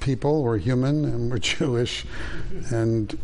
[0.00, 2.06] people, we're human, and we're Jewish,
[2.70, 3.18] and,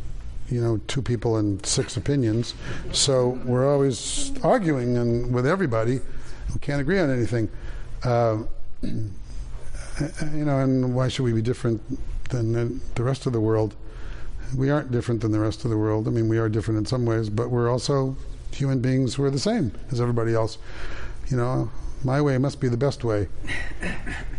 [0.50, 2.54] you know, two people and six opinions.
[2.92, 6.00] So we're always arguing and with everybody.
[6.52, 7.48] We can't agree on anything.
[8.04, 8.44] Uh,
[8.82, 11.80] you know, and why should we be different
[12.28, 13.74] than the- the rest of the world?
[14.56, 16.06] We aren't different than the rest of the world.
[16.06, 18.16] I mean, we are different in some ways, but we're also
[18.52, 20.56] human beings who are the same as everybody else.
[21.28, 21.70] You know,
[22.04, 23.28] my way must be the best way.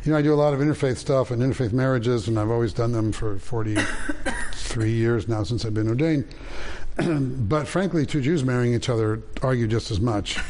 [0.06, 2.72] You know, I do a lot of interfaith stuff and interfaith marriages, and I've always
[2.72, 6.24] done them for 43 years now since I've been ordained.
[7.50, 10.38] but frankly, two Jews marrying each other argue just as much.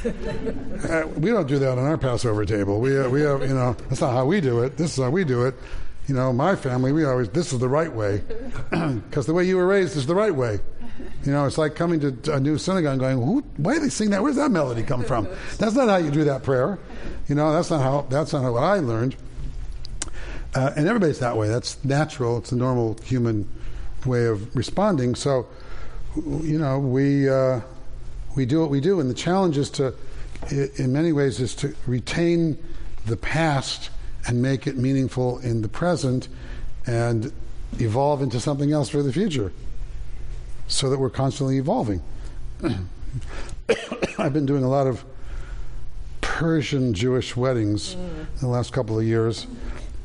[0.88, 2.80] Uh, we don't do that on our Passover table.
[2.80, 4.78] We, uh, we have, you know, that's not how we do it.
[4.78, 5.56] This is how we do it.
[6.08, 8.24] You know, my family, we always, this is the right way.
[8.72, 10.60] Because the way you were raised is the right way.
[11.26, 13.90] You know, it's like coming to a new synagogue and going, Who, why are they
[13.90, 14.24] singing that?
[14.24, 15.28] Where's that melody come from?
[15.58, 16.80] That's not how you do that prayer.
[17.28, 19.16] You know, that's not how, that's not how I learned.
[20.56, 21.50] Uh, and everybody's that way.
[21.50, 22.38] That's natural.
[22.38, 23.48] It's a normal human
[24.06, 25.16] way of responding.
[25.16, 25.48] So,
[26.16, 27.62] you know, we uh,
[28.36, 29.94] we do what we do, and the challenge is to,
[30.50, 32.58] in many ways, is to retain
[33.06, 33.90] the past
[34.28, 36.28] and make it meaningful in the present,
[36.86, 37.32] and
[37.80, 39.52] evolve into something else for the future,
[40.68, 42.02] so that we're constantly evolving.
[44.20, 45.04] I've been doing a lot of
[46.22, 49.48] Persian Jewish weddings in the last couple of years.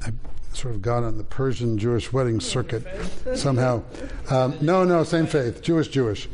[0.02, 0.12] I
[0.52, 2.86] sort of got on the Persian Jewish wedding circuit
[3.34, 3.82] somehow.
[4.30, 6.28] Um, no, no, same faith, Jewish, Jewish.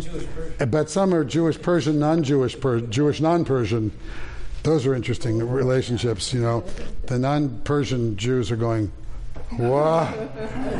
[0.00, 0.70] Jewish Persian.
[0.70, 3.92] but some are Jewish Persian, non-Jewish per, Jewish non-Persian.
[4.62, 6.32] Those are interesting relationships.
[6.32, 6.64] You know,
[7.06, 8.92] the non-Persian Jews are going,
[9.56, 10.08] "What?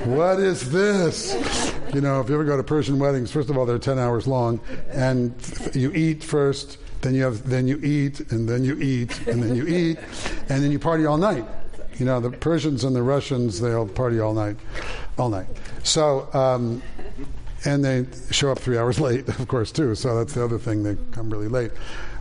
[0.06, 3.64] What is this?" You know, if you ever go to Persian weddings, first of all,
[3.66, 4.60] they're ten hours long,
[4.90, 5.32] and
[5.74, 9.54] you eat first, then you have, then you eat, and then you eat, and then
[9.54, 9.98] you eat,
[10.48, 11.44] and then you party all night.
[11.98, 14.56] You know, the Persians and the Russians, they'll party all night,
[15.18, 15.46] all night.
[15.82, 16.28] So.
[16.34, 16.82] Um,
[17.64, 19.96] and they show up three hours late, of course, too.
[19.96, 20.84] So that's the other thing.
[20.84, 21.72] They come really late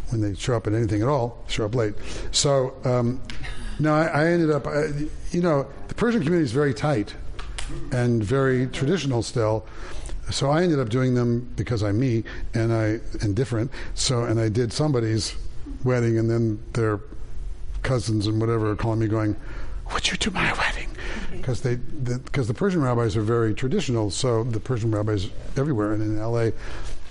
[0.10, 1.44] when they show up at anything at all.
[1.48, 1.96] Show up late.
[2.32, 3.22] So um,
[3.80, 4.68] no, I, I ended up.
[4.68, 4.88] I,
[5.32, 7.16] you know, the Persian community is very tight
[7.92, 9.66] and very traditional still.
[10.32, 12.24] So I ended up doing them because I'm me
[12.54, 13.72] and I and different.
[13.94, 15.36] So and I did somebody's
[15.84, 17.00] wedding, and then their
[17.84, 19.36] cousins and whatever are calling me, going,
[19.94, 20.90] "Would you do my wedding?"
[21.32, 24.10] Because they because the, Persian rabbis are very traditional.
[24.12, 26.52] So the Persian rabbis everywhere and in L.A.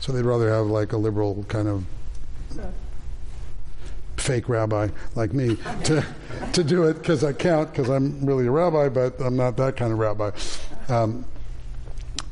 [0.01, 1.85] So they'd rather have like a liberal kind of
[4.17, 6.05] fake rabbi like me to
[6.53, 9.77] to do it because I count because I'm really a rabbi, but I'm not that
[9.77, 10.31] kind of rabbi.
[10.89, 11.25] Um,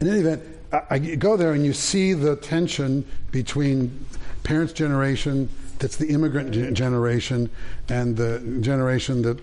[0.00, 0.42] in any event,
[0.72, 4.06] I, I go there and you see the tension between
[4.42, 5.48] parents' generation,
[5.78, 7.50] that's the immigrant generation,
[7.88, 9.40] and the generation that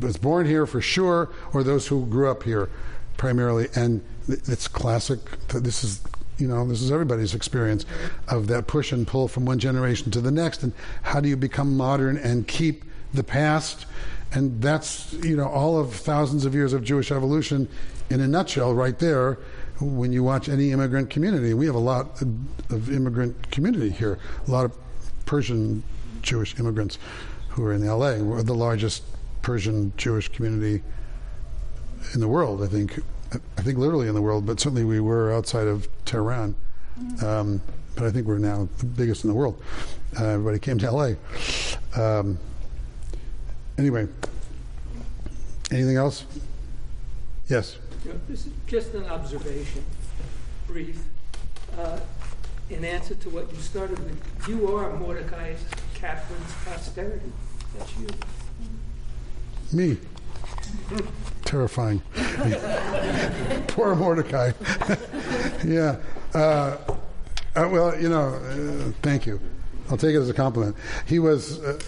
[0.00, 2.68] was born here for sure, or those who grew up here
[3.16, 3.68] primarily.
[3.74, 5.20] And it's classic.
[5.48, 6.00] This is
[6.38, 7.84] you know, this is everybody's experience
[8.28, 10.62] of that push and pull from one generation to the next.
[10.62, 10.72] And
[11.02, 13.86] how do you become modern and keep the past?
[14.32, 17.68] And that's, you know, all of thousands of years of Jewish evolution
[18.10, 19.38] in a nutshell, right there.
[19.80, 24.50] When you watch any immigrant community, we have a lot of immigrant community here, a
[24.50, 24.76] lot of
[25.26, 25.82] Persian
[26.22, 26.98] Jewish immigrants
[27.48, 28.16] who are in LA.
[28.18, 29.02] We're the largest
[29.42, 30.82] Persian Jewish community
[32.14, 33.00] in the world, I think.
[33.32, 36.54] I think literally in the world, but certainly we were outside of Tehran.
[37.24, 37.60] Um,
[37.94, 39.60] but I think we're now the biggest in the world.
[40.18, 41.12] Uh, everybody came to LA.
[41.96, 42.38] Um,
[43.78, 44.06] anyway,
[45.70, 46.24] anything else?
[47.48, 47.78] Yes.
[48.04, 49.84] You know, This is just an observation,
[50.66, 51.02] brief.
[51.78, 51.98] Uh,
[52.70, 55.54] In answer to what you started with, you are Mordecai
[55.94, 57.32] Kaplan's posterity.
[57.76, 58.08] That's you.
[59.72, 59.98] Me.
[61.52, 62.00] Terrifying.
[63.68, 64.52] Poor Mordecai.
[65.66, 65.96] yeah.
[66.32, 66.78] Uh,
[67.54, 69.38] uh, well, you know, uh, thank you.
[69.90, 70.74] I'll take it as a compliment.
[71.06, 71.78] He was, uh,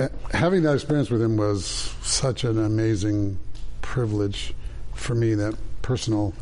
[0.00, 1.64] uh, having that experience with him was
[2.02, 3.38] such an amazing
[3.82, 4.52] privilege
[4.94, 6.34] for me, that personal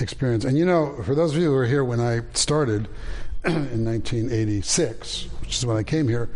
[0.00, 0.44] experience.
[0.44, 2.86] And you know, for those of you who were here when I started
[3.44, 6.28] in 1986, which is when I came here,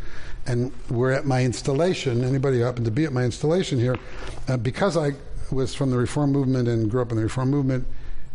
[0.46, 2.24] and we're at my installation.
[2.24, 3.96] Anybody who happened to be at my installation here,
[4.48, 5.12] uh, because I
[5.52, 7.86] was from the Reform movement and grew up in the Reform movement,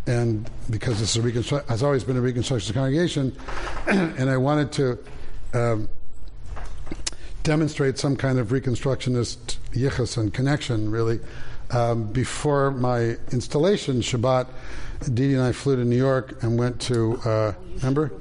[0.07, 3.35] and because this is reconstru- has always been a Reconstructionist congregation,
[3.87, 4.99] and I wanted to
[5.53, 5.89] um,
[7.43, 11.19] demonstrate some kind of Reconstructionist yichus and connection, really.
[11.71, 14.47] Um, before my installation, Shabbat,
[15.13, 18.11] Dee and I flew to New York and went to, uh, remember?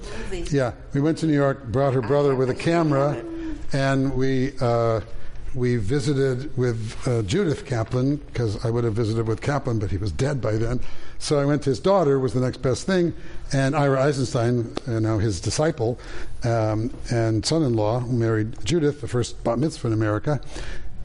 [0.50, 3.22] Yeah, we went to New York, brought her brother with a camera,
[3.72, 5.00] and we uh,
[5.54, 9.96] we visited with uh, Judith Kaplan because I would have visited with Kaplan, but he
[9.96, 10.80] was dead by then.
[11.18, 13.14] So I went to his daughter was the next best thing,
[13.52, 15.98] and Ira Eisenstein, you know, his disciple
[16.42, 20.40] um, and son-in-law, who married Judith, the first bat mitzvah in America.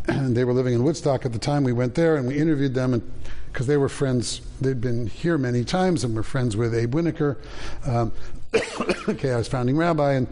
[0.08, 1.64] And they were living in Woodstock at the time.
[1.64, 3.12] We went there and we interviewed them, and
[3.54, 7.38] because they were friends, they'd been here many times and were friends with Abe Winokur,
[7.86, 8.12] um,
[9.18, 10.28] KI's founding rabbi, and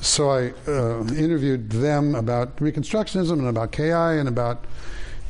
[0.00, 4.64] so I uh, interviewed them about Reconstructionism and about KI and about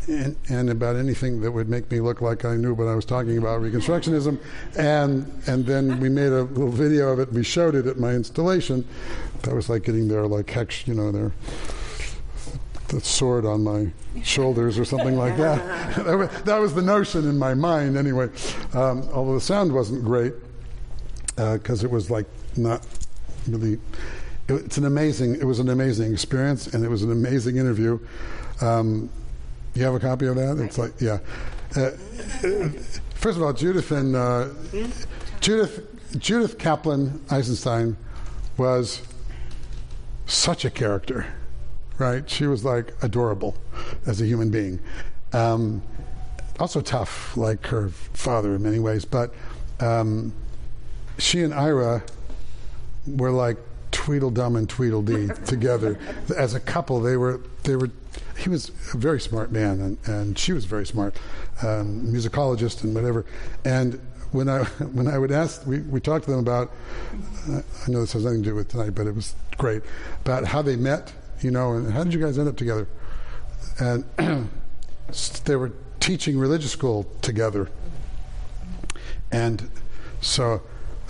[0.07, 3.05] and, and, about anything that would make me look like I knew what I was
[3.05, 4.41] talking about Reconstructionism,
[4.77, 7.33] and and then we made a little video of it.
[7.33, 8.87] We showed it at my installation.
[9.43, 11.33] That was like getting their like hex, you know, their
[12.89, 13.93] the sword on my
[14.23, 15.97] shoulders or something like that.
[16.05, 18.29] that, was, that was the notion in my mind, anyway.
[18.73, 20.35] Um, although the sound wasn't great
[21.37, 22.27] because uh, it was like
[22.57, 22.87] not
[23.47, 23.79] really
[24.57, 27.99] it's an amazing it was an amazing experience and it was an amazing interview.
[28.61, 29.11] Um,
[29.75, 30.59] you have a copy of that?
[30.59, 31.19] It's like yeah.
[31.77, 31.91] Uh,
[33.15, 34.49] first of all judith and uh,
[35.41, 35.87] judith
[36.19, 37.97] judith kaplan eisenstein
[38.57, 39.03] was
[40.27, 41.27] such a character
[42.01, 42.29] right?
[42.29, 43.55] She was like adorable
[44.07, 44.81] as a human being.
[45.33, 45.83] Um,
[46.59, 49.33] also tough like her father in many ways but
[49.79, 50.33] um,
[51.19, 52.03] she and ira
[53.07, 53.57] were like
[54.01, 55.99] Tweedledum and Tweedledee together.
[56.35, 57.91] As a couple, they were they were.
[58.39, 61.15] He was a very smart man, and, and she was very smart,
[61.63, 63.27] um, musicologist and whatever.
[63.63, 64.01] And
[64.33, 64.65] when I
[64.95, 66.73] when I would ask, we, we talked to them about.
[67.47, 69.83] Uh, I know this has nothing to do with tonight, but it was great
[70.23, 71.13] about how they met.
[71.43, 72.89] You know, and how did you guys end up together?
[73.79, 74.05] And
[75.45, 77.69] they were teaching religious school together.
[79.31, 79.71] And
[80.23, 80.63] so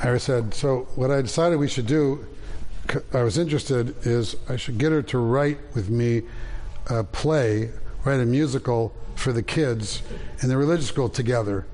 [0.03, 2.27] I said, so what I decided we should do,
[3.13, 6.23] I was interested, is I should get her to write with me
[6.89, 7.71] a play,
[8.05, 10.03] write a musical for the kids
[10.43, 11.67] in the religious school together.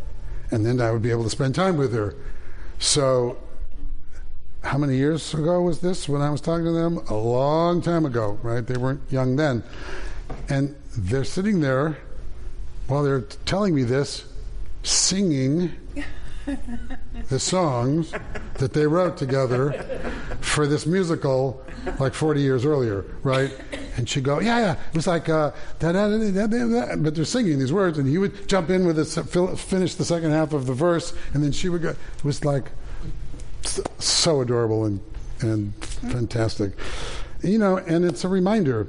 [0.50, 2.14] And then I would be able to spend time with her.
[2.78, 3.38] So,
[4.62, 6.98] how many years ago was this when I was talking to them?
[7.08, 8.66] A long time ago, right?
[8.66, 9.62] They weren't young then.
[10.48, 11.98] And they're sitting there
[12.88, 14.24] while they're telling me this,
[14.82, 15.72] singing
[17.28, 18.12] the songs
[18.54, 19.72] that they wrote together
[20.40, 21.62] for this musical
[21.98, 23.52] like 40 years earlier, right?
[23.96, 24.72] And she'd go, yeah, yeah.
[24.72, 28.98] It was like, uh, but they're singing these words, and he would jump in with
[28.98, 29.06] it,
[29.58, 31.90] finish the second half of the verse, and then she would go.
[31.90, 32.70] It was like
[33.98, 35.00] so adorable and,
[35.40, 36.72] and fantastic.
[37.42, 38.88] You know, and it's a reminder.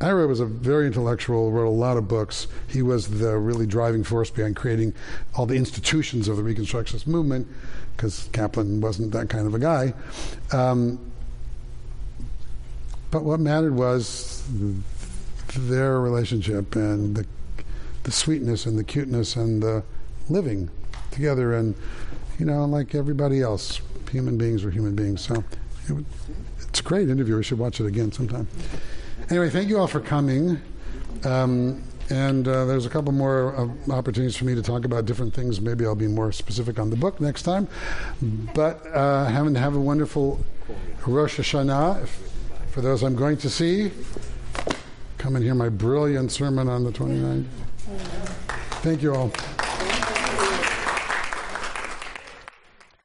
[0.00, 2.46] Ira was a very intellectual, wrote a lot of books.
[2.68, 4.92] He was the really driving force behind creating
[5.34, 7.48] all the institutions of the Reconstructionist movement,
[7.96, 9.94] because Kaplan wasn't that kind of a guy.
[10.52, 10.98] Um,
[13.10, 14.46] but what mattered was
[15.56, 17.26] their relationship and the,
[18.02, 19.82] the sweetness and the cuteness and the
[20.28, 20.68] living
[21.10, 21.74] together, and
[22.38, 25.22] you know, like everybody else, human beings were human beings.
[25.22, 25.42] So
[25.88, 26.04] it,
[26.68, 27.36] it's a great interview.
[27.36, 28.46] We should watch it again sometime.
[29.28, 30.60] Anyway, thank you all for coming.
[31.24, 35.34] Um, and uh, there's a couple more uh, opportunities for me to talk about different
[35.34, 35.60] things.
[35.60, 37.66] Maybe I'll be more specific on the book next time.
[38.54, 40.40] But uh, have, have a wonderful
[41.04, 42.04] Rosh Hashanah.
[42.04, 42.32] If,
[42.70, 43.90] for those I'm going to see,
[45.18, 47.46] come and hear my brilliant sermon on the 29th.
[48.82, 49.32] Thank you all.